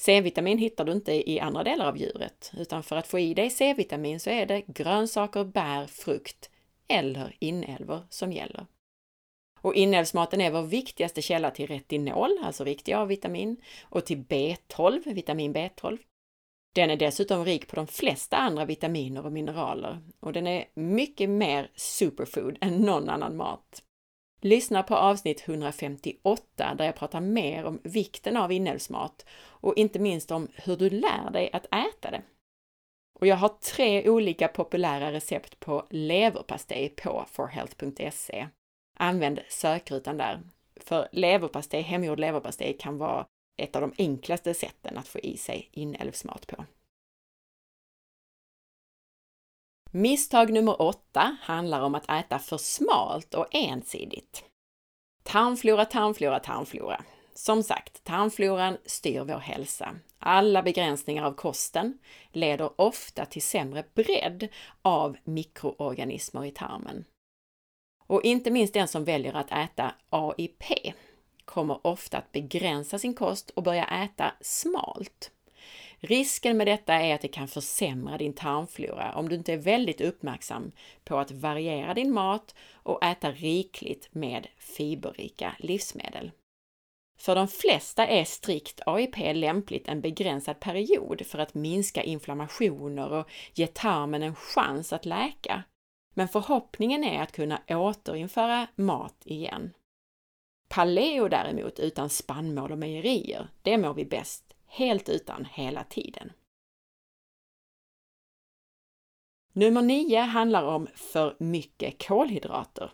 C-vitamin 0.00 0.58
hittar 0.58 0.84
du 0.84 0.92
inte 0.92 1.30
i 1.30 1.40
andra 1.40 1.64
delar 1.64 1.86
av 1.86 1.98
djuret, 1.98 2.52
utan 2.56 2.82
för 2.82 2.96
att 2.96 3.06
få 3.06 3.18
i 3.18 3.34
dig 3.34 3.50
C-vitamin 3.50 4.20
så 4.20 4.30
är 4.30 4.46
det 4.46 4.62
grönsaker, 4.66 5.44
bär, 5.44 5.86
frukt 5.86 6.50
eller 6.88 7.36
inälvor 7.38 8.06
som 8.10 8.32
gäller. 8.32 8.66
Och 9.60 9.74
inälvsmaten 9.74 10.40
är 10.40 10.50
vår 10.50 10.62
viktigaste 10.62 11.22
källa 11.22 11.50
till 11.50 11.66
retinol, 11.66 12.38
alltså 12.42 12.64
riktig 12.64 12.92
A-vitamin, 12.92 13.56
och 13.82 14.06
till 14.06 14.18
B12, 14.18 15.14
vitamin 15.14 15.54
B12. 15.54 15.98
Den 16.74 16.90
är 16.90 16.96
dessutom 16.96 17.44
rik 17.44 17.68
på 17.68 17.76
de 17.76 17.86
flesta 17.86 18.36
andra 18.36 18.64
vitaminer 18.64 19.26
och 19.26 19.32
mineraler 19.32 19.98
och 20.20 20.32
den 20.32 20.46
är 20.46 20.64
mycket 20.74 21.30
mer 21.30 21.70
superfood 21.74 22.58
än 22.60 22.76
någon 22.80 23.08
annan 23.08 23.36
mat. 23.36 23.82
Lyssna 24.40 24.82
på 24.82 24.96
avsnitt 24.96 25.48
158 25.48 26.74
där 26.74 26.84
jag 26.84 26.96
pratar 26.96 27.20
mer 27.20 27.64
om 27.64 27.80
vikten 27.82 28.36
av 28.36 28.52
inälvsmat 28.52 29.26
och 29.42 29.76
inte 29.76 29.98
minst 29.98 30.30
om 30.30 30.48
hur 30.54 30.76
du 30.76 30.90
lär 30.90 31.30
dig 31.30 31.50
att 31.52 31.66
äta 31.66 32.10
det. 32.10 32.22
Och 33.20 33.26
jag 33.26 33.36
har 33.36 33.48
tre 33.48 34.08
olika 34.08 34.48
populära 34.48 35.12
recept 35.12 35.60
på 35.60 35.86
leverpastej 35.90 36.88
på 36.88 37.24
forhealth.se 37.30 38.48
använd 38.96 39.40
sökrutan 39.48 40.16
där. 40.16 40.40
För 40.76 41.08
leverpastej, 41.12 41.82
hemgjord 41.82 42.20
leverpastej 42.20 42.76
kan 42.80 42.98
vara 42.98 43.26
ett 43.62 43.76
av 43.76 43.82
de 43.82 43.92
enklaste 43.98 44.54
sätten 44.54 44.98
att 44.98 45.08
få 45.08 45.18
i 45.18 45.36
sig 45.36 45.68
inälvsmat 45.72 46.46
på. 46.46 46.64
Misstag 49.92 50.52
nummer 50.52 50.82
åtta 50.82 51.36
handlar 51.40 51.80
om 51.80 51.94
att 51.94 52.10
äta 52.10 52.38
för 52.38 52.58
smalt 52.58 53.34
och 53.34 53.46
ensidigt. 53.50 54.44
Tarmflora, 55.22 55.84
tarmflora, 55.84 56.40
tarmflora. 56.40 57.04
Som 57.34 57.62
sagt, 57.62 58.04
tarmfloran 58.04 58.76
styr 58.86 59.20
vår 59.20 59.38
hälsa. 59.38 59.96
Alla 60.18 60.62
begränsningar 60.62 61.24
av 61.24 61.32
kosten 61.32 61.98
leder 62.32 62.80
ofta 62.80 63.24
till 63.24 63.42
sämre 63.42 63.84
bredd 63.94 64.48
av 64.82 65.16
mikroorganismer 65.24 66.44
i 66.44 66.50
tarmen. 66.50 67.04
Och 68.06 68.22
inte 68.22 68.50
minst 68.50 68.74
den 68.74 68.88
som 68.88 69.04
väljer 69.04 69.34
att 69.36 69.52
äta 69.52 69.94
AIP 70.10 70.64
kommer 71.44 71.86
ofta 71.86 72.18
att 72.18 72.32
begränsa 72.32 72.98
sin 72.98 73.14
kost 73.14 73.50
och 73.50 73.62
börja 73.62 73.84
äta 73.84 74.32
smalt. 74.40 75.30
Risken 76.02 76.56
med 76.56 76.66
detta 76.66 76.94
är 76.94 77.14
att 77.14 77.20
det 77.20 77.28
kan 77.28 77.48
försämra 77.48 78.18
din 78.18 78.32
tarmflora 78.32 79.12
om 79.14 79.28
du 79.28 79.34
inte 79.34 79.52
är 79.52 79.56
väldigt 79.56 80.00
uppmärksam 80.00 80.72
på 81.04 81.18
att 81.18 81.30
variera 81.30 81.94
din 81.94 82.12
mat 82.12 82.54
och 82.72 83.04
äta 83.04 83.30
rikligt 83.30 84.08
med 84.14 84.46
fiberrika 84.58 85.56
livsmedel. 85.58 86.30
För 87.18 87.34
de 87.34 87.48
flesta 87.48 88.06
är 88.06 88.24
strikt 88.24 88.80
AIP 88.86 89.16
lämpligt 89.34 89.88
en 89.88 90.00
begränsad 90.00 90.60
period 90.60 91.26
för 91.26 91.38
att 91.38 91.54
minska 91.54 92.02
inflammationer 92.02 93.12
och 93.12 93.30
ge 93.54 93.66
tarmen 93.66 94.22
en 94.22 94.34
chans 94.34 94.92
att 94.92 95.06
läka. 95.06 95.62
Men 96.14 96.28
förhoppningen 96.28 97.04
är 97.04 97.22
att 97.22 97.32
kunna 97.32 97.60
återinföra 97.68 98.66
mat 98.74 99.22
igen. 99.24 99.72
Paleo 100.68 101.28
däremot 101.28 101.78
utan 101.78 102.10
spannmål 102.10 102.72
och 102.72 102.78
mejerier, 102.78 103.48
det 103.62 103.78
mår 103.78 103.94
vi 103.94 104.04
bäst 104.04 104.50
helt 104.70 105.08
utan 105.08 105.44
hela 105.44 105.84
tiden. 105.84 106.32
Nummer 109.52 109.82
9 109.82 110.20
handlar 110.20 110.64
om 110.64 110.88
för 110.94 111.36
mycket 111.38 112.06
kolhydrater. 112.06 112.92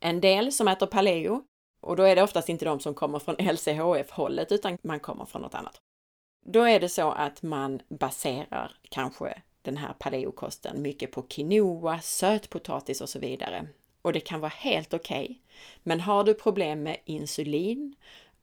En 0.00 0.20
del 0.20 0.52
som 0.52 0.68
äter 0.68 0.86
paleo, 0.86 1.44
och 1.80 1.96
då 1.96 2.02
är 2.02 2.16
det 2.16 2.22
oftast 2.22 2.48
inte 2.48 2.64
de 2.64 2.80
som 2.80 2.94
kommer 2.94 3.18
från 3.18 3.34
LCHF-hållet 3.34 4.52
utan 4.52 4.78
man 4.82 5.00
kommer 5.00 5.24
från 5.24 5.42
något 5.42 5.54
annat. 5.54 5.80
Då 6.46 6.62
är 6.62 6.80
det 6.80 6.88
så 6.88 7.10
att 7.10 7.42
man 7.42 7.82
baserar 7.88 8.78
kanske 8.88 9.42
den 9.62 9.76
här 9.76 9.92
paleokosten 9.92 10.82
mycket 10.82 11.12
på 11.12 11.22
quinoa, 11.22 12.00
sötpotatis 12.00 13.00
och 13.00 13.08
så 13.08 13.18
vidare. 13.18 13.68
Och 14.02 14.12
det 14.12 14.20
kan 14.20 14.40
vara 14.40 14.52
helt 14.56 14.94
okej. 14.94 15.24
Okay. 15.24 15.36
Men 15.82 16.00
har 16.00 16.24
du 16.24 16.34
problem 16.34 16.82
med 16.82 16.96
insulin, 17.04 17.94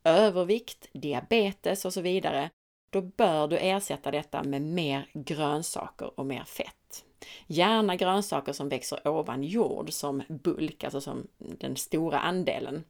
övervikt, 0.04 0.88
diabetes 0.94 1.86
och 1.86 1.94
så 1.94 2.02
vidare, 2.02 2.50
då 2.90 3.02
bör 3.02 3.48
du 3.48 3.58
ersätta 3.58 4.12
detta 4.12 4.44
med 4.44 4.62
mer 4.62 5.10
grönsaker 5.14 6.20
och 6.20 6.26
mer 6.26 6.44
fett. 6.44 7.06
Gärna 7.48 7.96
grönsaker 7.96 8.54
som 8.54 8.70
växer 8.70 9.08
ovan 9.08 9.44
jord 9.44 9.94
som 9.94 10.24
bulk, 10.28 10.84
alltså 10.84 11.02
som 11.02 11.28
den 11.38 11.76
stora 11.76 12.20
andelen 12.20 12.84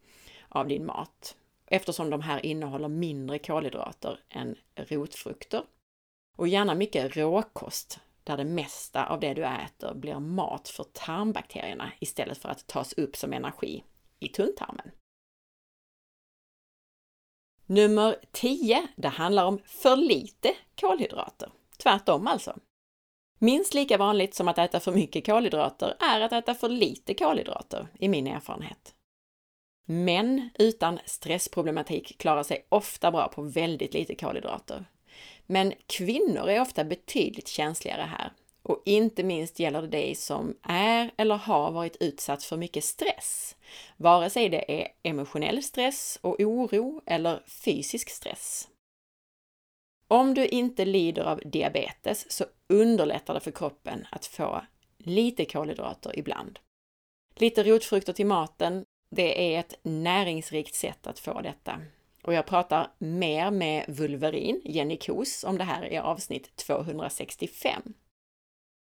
av 0.50 0.68
din 0.68 0.86
mat. 0.86 1.36
Eftersom 1.66 2.10
de 2.10 2.22
här 2.22 2.46
innehåller 2.46 2.88
mindre 2.88 3.40
kolhydrater 3.40 4.20
än 4.30 4.56
rotfrukter. 4.76 5.64
Och 6.36 6.48
gärna 6.48 6.76
mycket 6.76 7.18
råkost, 7.18 8.00
där 8.24 8.38
det 8.38 8.46
mesta 8.46 9.06
av 9.06 9.20
det 9.20 9.34
du 9.34 9.46
äter 9.46 9.94
blir 9.94 10.20
mat 10.20 10.70
för 10.70 10.84
tarmbakterierna 10.84 11.92
istället 12.00 12.38
för 12.38 12.50
att 12.50 12.68
tas 12.68 12.94
upp 12.94 13.16
som 13.16 13.34
energi 13.34 13.84
i 14.20 14.28
tunntarmen. 14.28 14.92
Nummer 17.66 18.16
10, 18.32 18.88
det 18.96 19.08
handlar 19.08 19.46
om 19.46 19.60
för 19.66 19.96
lite 19.96 20.56
kolhydrater. 20.82 21.50
Tvärtom 21.78 22.28
alltså. 22.28 22.58
Minst 23.40 23.74
lika 23.74 23.98
vanligt 23.98 24.36
som 24.36 24.48
att 24.48 24.58
äta 24.58 24.80
för 24.80 24.92
mycket 24.92 25.26
kolhydrater 25.26 25.96
är 26.00 26.22
att 26.22 26.32
äta 26.32 26.56
för 26.56 26.70
lite 26.70 27.14
kolhydrater, 27.14 27.88
i 28.00 28.10
min 28.10 28.28
erfarenhet. 28.28 28.96
Män 29.86 30.50
utan 30.60 31.00
stressproblematik 31.06 32.18
klarar 32.18 32.44
sig 32.44 32.66
ofta 32.70 33.12
bra 33.12 33.28
på 33.28 33.42
väldigt 33.42 33.94
lite 33.94 34.16
kolhydrater. 34.16 34.86
Men 35.46 35.74
kvinnor 35.88 36.50
är 36.50 36.62
ofta 36.62 36.84
betydligt 36.84 37.48
känsligare 37.48 38.02
här. 38.02 38.32
Och 38.64 38.82
inte 38.86 39.24
minst 39.24 39.60
gäller 39.60 39.82
det 39.82 39.88
dig 39.88 40.16
som 40.16 40.58
är 40.64 41.12
eller 41.18 41.36
har 41.36 41.72
varit 41.72 41.98
utsatt 42.00 42.44
för 42.44 42.58
mycket 42.58 42.84
stress. 42.84 43.56
Vare 43.98 44.30
sig 44.30 44.50
det 44.50 44.82
är 44.82 44.88
emotionell 45.04 45.64
stress 45.64 46.20
och 46.22 46.40
oro 46.40 47.02
eller 47.06 47.44
fysisk 47.48 48.10
stress. 48.10 48.68
Om 50.08 50.34
du 50.34 50.48
inte 50.48 50.86
lider 50.86 51.24
av 51.24 51.42
diabetes 51.46 52.32
så 52.32 52.46
underlättar 52.70 53.34
det 53.34 53.40
för 53.40 53.52
kroppen 53.52 54.08
att 54.12 54.26
få 54.26 54.62
lite 54.98 55.46
kolhydrater 55.46 56.20
ibland. 56.20 56.60
Lite 57.36 57.64
rotfrukter 57.64 58.14
till 58.14 58.26
maten, 58.26 58.86
det 59.10 59.56
är 59.56 59.60
ett 59.60 59.80
näringsrikt 59.84 60.76
sätt 60.76 61.08
att 61.08 61.20
få 61.20 61.42
detta. 61.42 61.82
Och 62.24 62.34
jag 62.34 62.46
pratar 62.46 62.92
mer 62.98 63.52
med 63.52 63.86
Vulverin, 63.88 64.62
Jenny 64.64 64.98
Kos, 64.98 65.44
om 65.44 65.58
det 65.58 65.64
här 65.64 65.94
i 65.94 65.98
avsnitt 65.98 66.56
265. 66.56 67.94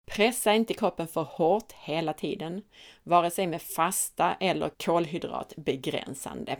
Pressa 0.08 0.54
inte 0.54 0.74
kroppen 0.74 1.08
för 1.08 1.22
hårt 1.22 1.72
hela 1.72 2.12
tiden, 2.12 2.62
vare 3.02 3.30
sig 3.30 3.46
med 3.46 3.62
fasta 3.62 4.34
eller 4.34 4.68
kolhydratbegränsande. 4.68 6.56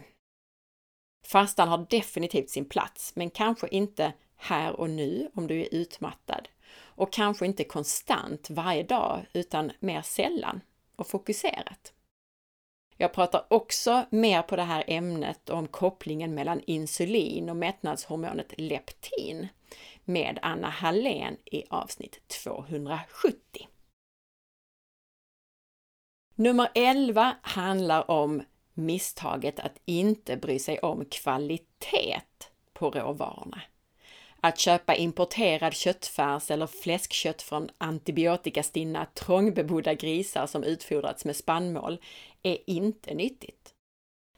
Fastan 1.27 1.69
har 1.69 1.87
definitivt 1.91 2.51
sin 2.51 2.65
plats, 2.65 3.13
men 3.17 3.31
kanske 3.31 3.69
inte 3.69 4.13
här 4.37 4.81
och 4.81 4.91
nu 4.91 5.31
om 5.35 5.47
du 5.47 5.61
är 5.61 5.75
utmattad. 5.75 6.49
Och 6.81 7.13
kanske 7.13 7.47
inte 7.47 7.65
konstant 7.65 8.51
varje 8.51 8.83
dag, 8.83 9.27
utan 9.33 9.73
mer 9.81 10.03
sällan 10.03 10.61
och 10.97 11.07
fokuserat. 11.07 11.93
Jag 12.97 13.13
pratar 13.13 13.47
också 13.51 14.07
mer 14.11 14.43
på 14.43 14.57
det 14.57 14.63
här 14.63 14.85
ämnet 14.87 15.51
om 15.51 15.67
kopplingen 15.67 16.35
mellan 16.35 16.61
insulin 16.67 17.51
och 17.51 17.57
mättnadshormonet 17.57 18.55
leptin 18.59 19.49
med 20.09 20.39
Anna 20.43 20.69
Hallén 20.69 21.37
i 21.45 21.65
avsnitt 21.71 22.29
270. 22.29 23.69
Nummer 26.35 26.69
11 26.75 27.37
handlar 27.43 28.11
om 28.11 28.43
misstaget 28.75 29.61
att 29.61 29.81
inte 29.85 30.37
bry 30.37 30.59
sig 30.59 30.79
om 30.79 31.05
kvalitet 31.05 32.21
på 32.73 32.91
råvarorna. 32.91 33.61
Att 34.41 34.59
köpa 34.59 34.95
importerad 34.95 35.75
köttfärs 35.75 36.51
eller 36.51 36.67
fläskkött 36.67 37.43
från 37.43 37.69
antibiotikastinna 37.79 39.07
trångbebodda 39.15 39.95
grisar 39.95 40.47
som 40.47 40.65
utfodrats 40.65 41.25
med 41.25 41.37
spannmål 41.37 41.99
är 42.43 42.59
inte 42.67 43.15
nyttigt. 43.15 43.75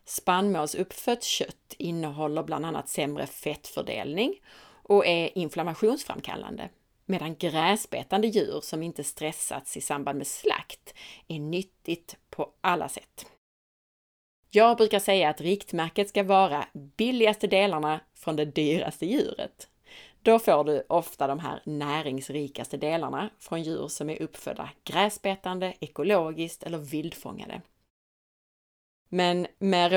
Spannmålsuppfött 0.05 1.25
kött 1.25 1.75
innehåller 1.79 2.43
bland 2.43 2.67
annat 2.67 2.89
sämre 2.89 3.27
fettfördelning 3.27 4.35
och 4.83 5.07
är 5.07 5.39
inflammationsframkallande, 5.39 6.69
medan 7.07 7.37
gräsbetande 7.37 8.29
djur 8.29 8.61
som 8.61 8.83
inte 8.83 9.05
stressats 9.05 9.77
i 9.77 9.81
samband 9.81 10.19
med 10.19 10.27
slakt 10.27 10.95
är 11.29 11.39
nyttigt 11.39 12.17
på 12.31 12.51
alla 12.61 12.89
sätt. 12.89 13.27
Jag 14.51 14.77
brukar 14.77 14.99
säga 14.99 15.29
att 15.29 15.41
riktmärket 15.41 16.09
ska 16.09 16.23
vara 16.23 16.67
billigaste 16.97 17.47
delarna 17.47 18.01
från 18.15 18.37
det 18.37 18.45
dyraste 18.45 19.07
djuret. 19.07 19.69
Då 20.23 20.39
får 20.39 20.65
du 20.65 20.85
ofta 20.89 21.27
de 21.27 21.39
här 21.39 21.63
näringsrikaste 21.65 22.77
delarna 22.77 23.31
från 23.39 23.63
djur 23.63 23.89
som 23.89 24.11
är 24.11 24.23
uppfödda 24.23 24.71
gräsbetande, 24.85 25.75
ekologiskt 25.81 26.63
eller 26.63 26.79
vildfångade. 26.79 27.63
Men 29.09 29.47
med 29.59 29.93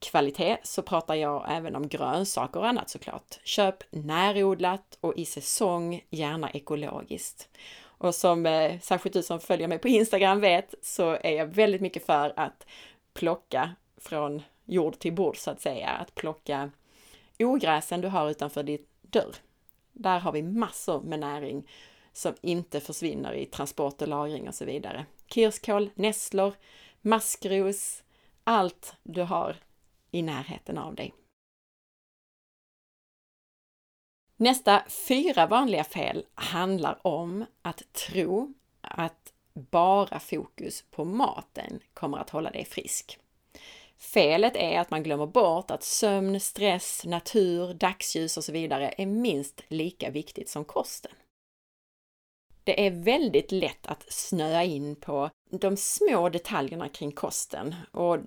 kvalitet 0.00 0.58
så 0.62 0.82
pratar 0.82 1.14
jag 1.14 1.46
även 1.48 1.76
om 1.76 1.88
grönsaker 1.88 2.60
och 2.60 2.68
annat 2.68 2.90
såklart. 2.90 3.38
Köp 3.44 3.76
närodlat 3.90 4.98
och 5.00 5.16
i 5.16 5.24
säsong, 5.24 6.04
gärna 6.10 6.50
ekologiskt. 6.50 7.48
Och 7.82 8.14
som 8.14 8.46
eh, 8.46 8.80
särskilt 8.80 9.12
du 9.12 9.22
som 9.22 9.40
följer 9.40 9.68
mig 9.68 9.78
på 9.78 9.88
Instagram 9.88 10.40
vet 10.40 10.74
så 10.82 11.10
är 11.10 11.32
jag 11.32 11.46
väldigt 11.46 11.80
mycket 11.80 12.06
för 12.06 12.32
att 12.36 12.66
plocka 13.14 13.70
från 13.96 14.42
jord 14.64 14.98
till 14.98 15.12
bord 15.12 15.36
så 15.36 15.50
att 15.50 15.60
säga. 15.60 15.88
Att 15.88 16.14
plocka 16.14 16.70
ogräsen 17.38 18.00
du 18.00 18.08
har 18.08 18.30
utanför 18.30 18.62
ditt 18.62 18.88
dörr. 19.02 19.34
Där 19.92 20.18
har 20.18 20.32
vi 20.32 20.42
massor 20.42 21.00
med 21.00 21.20
näring 21.20 21.68
som 22.12 22.34
inte 22.40 22.80
försvinner 22.80 23.32
i 23.32 23.46
transport 23.46 24.02
och 24.02 24.08
lagring 24.08 24.48
och 24.48 24.54
så 24.54 24.64
vidare. 24.64 25.06
Kirskål, 25.26 25.90
nässlor, 25.94 26.54
maskros, 27.00 28.02
allt 28.44 28.94
du 29.02 29.22
har 29.22 29.56
i 30.10 30.22
närheten 30.22 30.78
av 30.78 30.94
dig. 30.94 31.14
Nästa 34.36 34.84
fyra 35.08 35.46
vanliga 35.46 35.84
fel 35.84 36.26
handlar 36.34 37.06
om 37.06 37.44
att 37.62 37.92
tro 37.92 38.54
att 38.80 39.32
bara 39.52 40.20
fokus 40.20 40.84
på 40.90 41.04
maten 41.04 41.80
kommer 41.94 42.18
att 42.18 42.30
hålla 42.30 42.50
dig 42.50 42.64
frisk. 42.64 43.18
Felet 43.98 44.56
är 44.56 44.80
att 44.80 44.90
man 44.90 45.02
glömmer 45.02 45.26
bort 45.26 45.70
att 45.70 45.82
sömn, 45.82 46.40
stress, 46.40 47.04
natur, 47.04 47.74
dagsljus 47.74 48.36
och 48.36 48.44
så 48.44 48.52
vidare 48.52 48.94
är 48.98 49.06
minst 49.06 49.62
lika 49.68 50.10
viktigt 50.10 50.48
som 50.48 50.64
kosten. 50.64 51.12
Det 52.64 52.86
är 52.86 52.90
väldigt 52.90 53.52
lätt 53.52 53.86
att 53.86 54.12
snöa 54.12 54.64
in 54.64 54.96
på 54.96 55.30
de 55.50 55.76
små 55.76 56.28
detaljerna 56.28 56.88
kring 56.88 57.12
kosten 57.12 57.74
och 57.92 58.18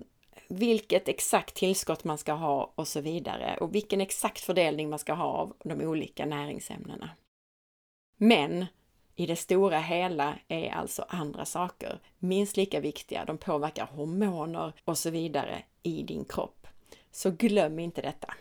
vilket 0.54 1.08
exakt 1.08 1.54
tillskott 1.54 2.04
man 2.04 2.18
ska 2.18 2.32
ha 2.32 2.72
och 2.74 2.88
så 2.88 3.00
vidare 3.00 3.56
och 3.60 3.74
vilken 3.74 4.00
exakt 4.00 4.40
fördelning 4.40 4.90
man 4.90 4.98
ska 4.98 5.12
ha 5.12 5.24
av 5.24 5.56
de 5.64 5.80
olika 5.80 6.26
näringsämnena. 6.26 7.10
Men 8.16 8.66
i 9.16 9.26
det 9.26 9.36
stora 9.36 9.78
hela 9.78 10.38
är 10.48 10.70
alltså 10.70 11.04
andra 11.08 11.44
saker 11.44 12.00
minst 12.18 12.56
lika 12.56 12.80
viktiga. 12.80 13.24
De 13.24 13.38
påverkar 13.38 13.86
hormoner 13.86 14.72
och 14.84 14.98
så 14.98 15.10
vidare 15.10 15.62
i 15.82 16.02
din 16.02 16.24
kropp. 16.24 16.66
Så 17.10 17.30
glöm 17.30 17.78
inte 17.78 18.02
detta. 18.02 18.34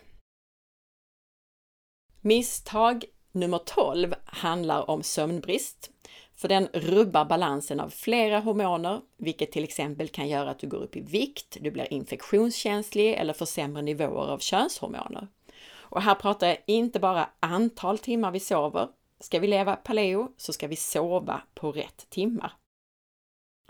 Misstag 2.21 3.05
nummer 3.31 3.57
12 3.57 4.13
handlar 4.25 4.89
om 4.89 5.03
sömnbrist 5.03 5.91
för 6.35 6.47
den 6.47 6.67
rubbar 6.73 7.25
balansen 7.25 7.79
av 7.79 7.89
flera 7.89 8.39
hormoner, 8.39 9.01
vilket 9.17 9.51
till 9.51 9.63
exempel 9.63 10.09
kan 10.09 10.27
göra 10.27 10.49
att 10.49 10.59
du 10.59 10.67
går 10.67 10.83
upp 10.83 10.95
i 10.95 11.01
vikt, 11.01 11.57
du 11.61 11.71
blir 11.71 11.93
infektionskänslig 11.93 13.13
eller 13.13 13.33
får 13.33 13.45
sämre 13.45 13.81
nivåer 13.81 14.31
av 14.31 14.39
könshormoner. 14.39 15.27
Och 15.75 16.01
här 16.01 16.15
pratar 16.15 16.47
jag 16.47 16.57
inte 16.67 16.99
bara 16.99 17.29
antal 17.39 17.99
timmar 17.99 18.31
vi 18.31 18.39
sover. 18.39 18.87
Ska 19.19 19.39
vi 19.39 19.47
leva 19.47 19.75
paleo 19.75 20.27
så 20.37 20.53
ska 20.53 20.67
vi 20.67 20.75
sova 20.75 21.41
på 21.53 21.71
rätt 21.71 22.09
timmar. 22.09 22.53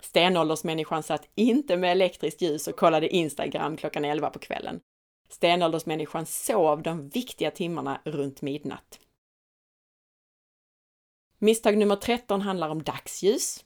Stenåldersmänniskan 0.02 1.02
satt 1.02 1.28
inte 1.34 1.76
med 1.76 1.92
elektriskt 1.92 2.42
ljus 2.42 2.68
och 2.68 2.76
kollade 2.76 3.08
Instagram 3.08 3.76
klockan 3.76 4.04
11 4.04 4.30
på 4.30 4.38
kvällen. 4.38 4.80
Stenåldersmänniskan 5.28 6.26
sov 6.26 6.82
de 6.82 7.08
viktiga 7.08 7.50
timmarna 7.50 8.00
runt 8.04 8.42
midnatt. 8.42 9.00
Misstag 11.38 11.78
nummer 11.78 11.96
13 11.96 12.40
handlar 12.40 12.68
om 12.68 12.82
dagsljus. 12.82 13.64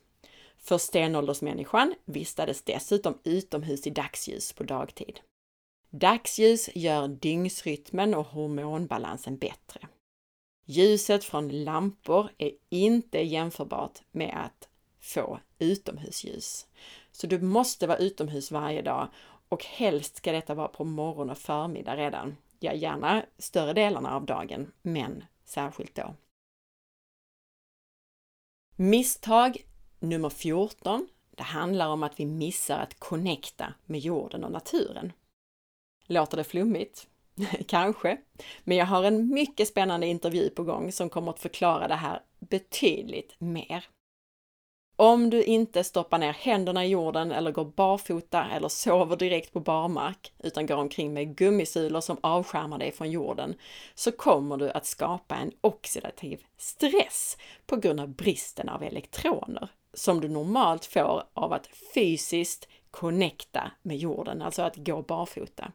För 0.59 0.79
stenåldersmänniskan 0.79 1.95
vistades 2.05 2.63
dessutom 2.63 3.19
utomhus 3.25 3.87
i 3.87 3.91
dagsljus 3.91 4.53
på 4.53 4.65
dagtid. 4.65 5.21
Dagsljus 5.91 6.71
gör 6.75 7.09
dygnsrytmen 7.09 8.15
och 8.15 8.27
hormonbalansen 8.27 9.39
bättre. 9.39 9.89
Ljuset 10.65 11.25
från 11.25 11.65
lampor 11.65 12.29
är 12.39 12.53
inte 12.69 13.19
jämförbart 13.19 13.99
med 14.11 14.45
att 14.45 14.69
få 15.01 15.41
utomhusljus. 15.59 16.67
Så 17.13 17.27
du 17.27 17.41
måste 17.41 17.87
vara 17.87 17.99
utomhus 17.99 18.51
varje 18.51 18.83
dag 18.83 19.09
och 19.49 19.65
helst 19.65 20.17
ska 20.17 20.33
detta 20.33 20.55
vara 20.55 20.69
på 20.69 20.85
morgon 20.85 21.31
och 21.31 21.39
förmiddag 21.39 21.97
redan. 21.97 22.37
Ja, 22.61 22.73
gärna 22.73 23.25
större 23.39 23.73
delarna 23.73 24.15
av 24.17 24.27
dagen, 24.27 24.73
men 24.83 25.25
särskilt 25.45 25.95
då. 25.95 26.15
Misstag 28.81 29.64
nummer 29.99 30.31
14. 30.31 31.09
Det 31.37 31.43
handlar 31.43 31.88
om 31.88 32.03
att 32.03 32.21
vi 32.21 32.27
missar 32.27 32.79
att 32.79 33.01
connecta 33.01 33.75
med 33.87 34.01
jorden 34.01 34.45
och 34.45 34.53
naturen. 34.53 35.12
Låter 36.07 36.37
det 36.37 36.45
flummigt? 36.45 37.07
Kanske. 37.67 38.19
Men 38.64 38.77
jag 38.77 38.87
har 38.87 39.05
en 39.05 39.29
mycket 39.29 39.69
spännande 39.69 40.07
intervju 40.07 40.51
på 40.51 40.62
gång 40.62 40.93
som 40.93 41.11
kommer 41.11 41.31
att 41.31 41.41
förklara 41.41 41.88
det 41.88 41.95
här 41.95 42.23
betydligt 42.38 43.35
mer. 43.38 43.85
Om 45.01 45.31
du 45.31 45.43
inte 45.43 45.85
stoppar 45.85 46.19
ner 46.19 46.33
händerna 46.33 46.85
i 46.85 46.89
jorden 46.89 47.33
eller 47.33 47.51
går 47.51 47.65
barfota 47.65 48.47
eller 48.53 48.69
sover 48.69 49.17
direkt 49.17 49.53
på 49.53 49.61
barmark 49.61 50.33
utan 50.39 50.67
går 50.67 50.77
omkring 50.77 51.15
med 51.15 51.37
gummisulor 51.37 52.01
som 52.01 52.17
avskärmar 52.21 52.79
dig 52.79 52.93
från 52.93 53.11
jorden 53.11 53.55
så 53.95 54.13
kommer 54.13 54.57
du 54.57 54.71
att 54.71 54.87
skapa 54.87 55.37
en 55.37 55.53
oxidativ 55.61 56.41
stress 56.57 57.37
på 57.67 57.77
grund 57.77 58.01
av 58.01 58.09
bristen 58.09 58.69
av 58.69 58.83
elektroner 58.83 59.69
som 59.95 60.21
du 60.21 60.29
normalt 60.29 60.85
får 60.85 61.23
av 61.35 61.53
att 61.53 61.69
fysiskt 61.95 62.69
connecta 62.91 63.71
med 63.83 63.97
jorden, 63.97 64.43
alltså 64.43 64.63
att 64.63 64.77
gå 64.77 65.03
barfota. 65.03 65.73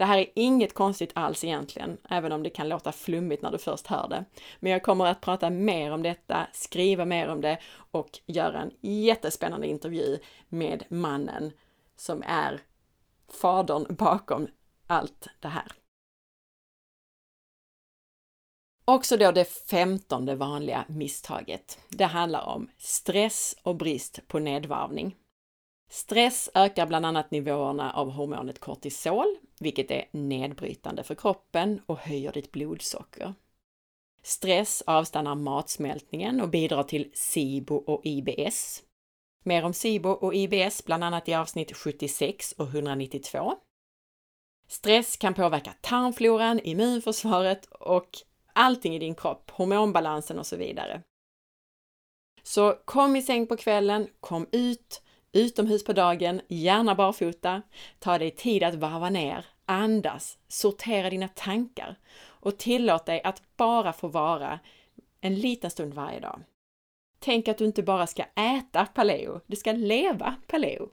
Det 0.00 0.06
här 0.06 0.18
är 0.18 0.26
inget 0.34 0.74
konstigt 0.74 1.12
alls 1.14 1.44
egentligen, 1.44 1.98
även 2.10 2.32
om 2.32 2.42
det 2.42 2.50
kan 2.50 2.68
låta 2.68 2.92
flummigt 2.92 3.42
när 3.42 3.50
du 3.50 3.58
först 3.58 3.86
hör 3.86 4.08
det. 4.08 4.24
Men 4.60 4.72
jag 4.72 4.82
kommer 4.82 5.06
att 5.06 5.20
prata 5.20 5.50
mer 5.50 5.90
om 5.92 6.02
detta, 6.02 6.46
skriva 6.52 7.04
mer 7.04 7.28
om 7.28 7.40
det 7.40 7.58
och 7.90 8.18
göra 8.26 8.60
en 8.60 8.70
jättespännande 8.80 9.66
intervju 9.66 10.18
med 10.48 10.84
mannen 10.88 11.52
som 11.96 12.22
är 12.26 12.60
fadern 13.28 13.94
bakom 13.94 14.48
allt 14.86 15.26
det 15.40 15.48
här. 15.48 15.72
Också 18.84 19.16
då 19.16 19.32
det 19.32 19.44
femtonde 19.44 20.34
vanliga 20.34 20.84
misstaget. 20.88 21.78
Det 21.88 22.04
handlar 22.04 22.46
om 22.46 22.70
stress 22.78 23.56
och 23.62 23.76
brist 23.76 24.20
på 24.28 24.38
nedvarvning. 24.38 25.16
Stress 25.92 26.50
ökar 26.54 26.86
bland 26.86 27.06
annat 27.06 27.30
nivåerna 27.30 27.92
av 27.92 28.10
hormonet 28.10 28.58
kortisol, 28.58 29.36
vilket 29.60 29.90
är 29.90 30.04
nedbrytande 30.10 31.02
för 31.02 31.14
kroppen 31.14 31.80
och 31.86 31.98
höjer 31.98 32.32
ditt 32.32 32.52
blodsocker. 32.52 33.34
Stress 34.22 34.82
avstannar 34.86 35.34
matsmältningen 35.34 36.40
och 36.40 36.48
bidrar 36.48 36.82
till 36.82 37.10
SIBO 37.14 37.74
och 37.74 38.00
IBS. 38.04 38.82
Mer 39.42 39.64
om 39.64 39.72
SIBO 39.72 40.08
och 40.08 40.34
IBS 40.34 40.84
bland 40.84 41.04
annat 41.04 41.28
i 41.28 41.34
avsnitt 41.34 41.76
76 41.76 42.52
och 42.52 42.66
192. 42.66 43.54
Stress 44.68 45.16
kan 45.16 45.34
påverka 45.34 45.74
tarmfloran, 45.80 46.60
immunförsvaret 46.60 47.64
och 47.64 48.18
allting 48.52 48.94
i 48.94 48.98
din 48.98 49.14
kropp, 49.14 49.50
hormonbalansen 49.50 50.38
och 50.38 50.46
så 50.46 50.56
vidare. 50.56 51.02
Så 52.42 52.72
kom 52.84 53.16
i 53.16 53.22
säng 53.22 53.46
på 53.46 53.56
kvällen, 53.56 54.08
kom 54.20 54.46
ut, 54.52 55.02
utomhus 55.32 55.84
på 55.84 55.92
dagen, 55.92 56.40
gärna 56.48 56.94
barfota. 56.94 57.62
Ta 57.98 58.18
dig 58.18 58.30
tid 58.30 58.62
att 58.62 58.74
varva 58.74 59.10
ner, 59.10 59.46
andas, 59.66 60.38
sortera 60.48 61.10
dina 61.10 61.28
tankar 61.28 61.96
och 62.22 62.58
tillåt 62.58 63.06
dig 63.06 63.22
att 63.22 63.42
bara 63.56 63.92
få 63.92 64.08
vara 64.08 64.60
en 65.20 65.34
liten 65.34 65.70
stund 65.70 65.94
varje 65.94 66.20
dag. 66.20 66.42
Tänk 67.18 67.48
att 67.48 67.58
du 67.58 67.64
inte 67.64 67.82
bara 67.82 68.06
ska 68.06 68.24
äta 68.34 68.86
paleo, 68.86 69.40
du 69.46 69.56
ska 69.56 69.72
leva 69.72 70.36
paleo. 70.46 70.88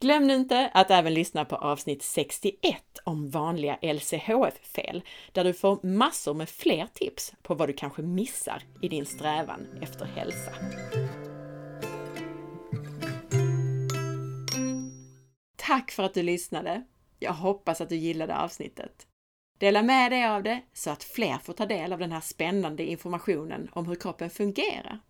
Glöm 0.00 0.26
nu 0.26 0.34
inte 0.34 0.70
att 0.74 0.90
även 0.90 1.14
lyssna 1.14 1.44
på 1.44 1.56
avsnitt 1.56 2.02
61 2.02 2.82
om 3.04 3.30
vanliga 3.30 3.78
LCHF-fel, 3.82 5.02
där 5.32 5.44
du 5.44 5.52
får 5.52 5.86
massor 5.86 6.34
med 6.34 6.48
fler 6.48 6.86
tips 6.92 7.32
på 7.42 7.54
vad 7.54 7.68
du 7.68 7.72
kanske 7.72 8.02
missar 8.02 8.62
i 8.82 8.88
din 8.88 9.06
strävan 9.06 9.66
efter 9.82 10.04
hälsa. 10.04 10.52
Tack 15.66 15.90
för 15.90 16.02
att 16.02 16.14
du 16.14 16.22
lyssnade! 16.22 16.84
Jag 17.18 17.32
hoppas 17.32 17.80
att 17.80 17.88
du 17.88 17.96
gillade 17.96 18.36
avsnittet. 18.36 19.06
Dela 19.58 19.82
med 19.82 20.12
dig 20.12 20.26
av 20.26 20.42
det 20.42 20.62
så 20.72 20.90
att 20.90 21.04
fler 21.04 21.38
får 21.38 21.52
ta 21.52 21.66
del 21.66 21.92
av 21.92 21.98
den 21.98 22.12
här 22.12 22.20
spännande 22.20 22.84
informationen 22.84 23.70
om 23.72 23.86
hur 23.86 23.94
kroppen 23.94 24.30
fungerar. 24.30 25.00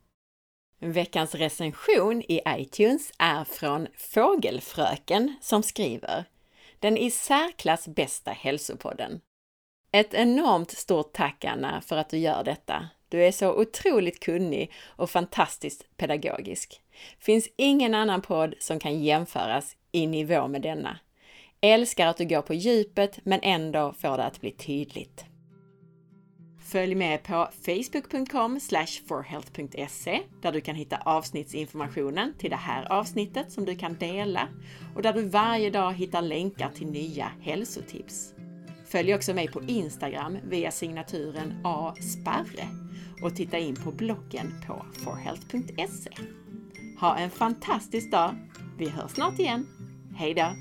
Veckans 0.79 1.35
recension 1.35 2.23
i 2.23 2.41
iTunes 2.49 3.13
är 3.19 3.45
från 3.45 3.87
Fågelfröken 3.97 5.35
som 5.41 5.63
skriver 5.63 6.25
Den 6.79 6.97
i 6.97 7.11
särklass 7.11 7.89
bästa 7.89 8.31
hälsopodden. 8.31 9.21
Ett 9.93 10.15
enormt 10.15 10.71
stort 10.71 11.13
tack 11.13 11.45
Anna 11.45 11.81
för 11.81 11.97
att 11.97 12.11
du 12.11 12.19
gör 12.19 12.45
detta. 12.45 12.89
Du 13.09 13.25
är 13.25 13.33
så 13.33 13.61
otroligt 13.61 14.21
kunnig 14.21 14.73
och 14.87 15.11
fantastiskt 15.11 15.97
pedagogisk. 15.97 16.81
Finns 17.19 17.49
ingen 17.57 17.95
annan 17.95 18.23
podd 18.23 18.55
som 18.59 18.79
kan 18.79 19.03
jämföras 19.03 19.77
i 19.93 20.07
nivå 20.07 20.49
med 20.49 20.63
denna. 20.63 20.99
Älskar 21.61 22.07
att 22.07 22.17
du 22.17 22.25
går 22.25 22.43
på 22.43 22.55
djupet 22.55 23.19
men 23.23 23.41
ändå 23.43 23.93
får 23.93 24.17
det 24.17 24.25
att 24.25 24.41
bli 24.41 24.53
tydligt. 24.53 25.25
Följ 26.67 26.95
med 26.95 27.23
på 27.23 27.49
facebook.com 27.67 28.61
forhealth.se 29.09 30.21
där 30.43 30.53
du 30.53 30.61
kan 30.61 30.75
hitta 30.75 30.97
avsnittsinformationen 30.97 32.35
till 32.39 32.51
det 32.51 32.57
här 32.57 32.93
avsnittet 32.93 33.53
som 33.53 33.65
du 33.65 33.77
kan 33.77 33.95
dela 33.95 34.49
och 34.95 35.03
där 35.03 35.13
du 35.13 35.23
varje 35.23 35.71
dag 35.71 35.93
hittar 35.93 36.23
länkar 36.23 36.71
till 36.71 36.87
nya 36.87 37.33
hälsotips. 37.41 38.36
Följ 38.87 39.15
också 39.15 39.35
mig 39.35 39.49
på 39.49 39.63
Instagram 39.63 40.39
via 40.45 40.71
signaturen 40.71 41.55
asparre 41.65 42.69
och 43.23 43.37
titta 43.37 43.59
in 43.59 43.75
på 43.75 43.93
bloggen 43.93 44.55
på 44.67 44.87
forhealth.se. 45.05 46.11
Ha 47.01 47.17
en 47.17 47.31
fantastisk 47.31 48.11
dag! 48.11 48.35
Vi 48.79 48.89
hörs 48.89 49.11
snart 49.11 49.39
igen. 49.39 49.67
Hejdå! 50.17 50.53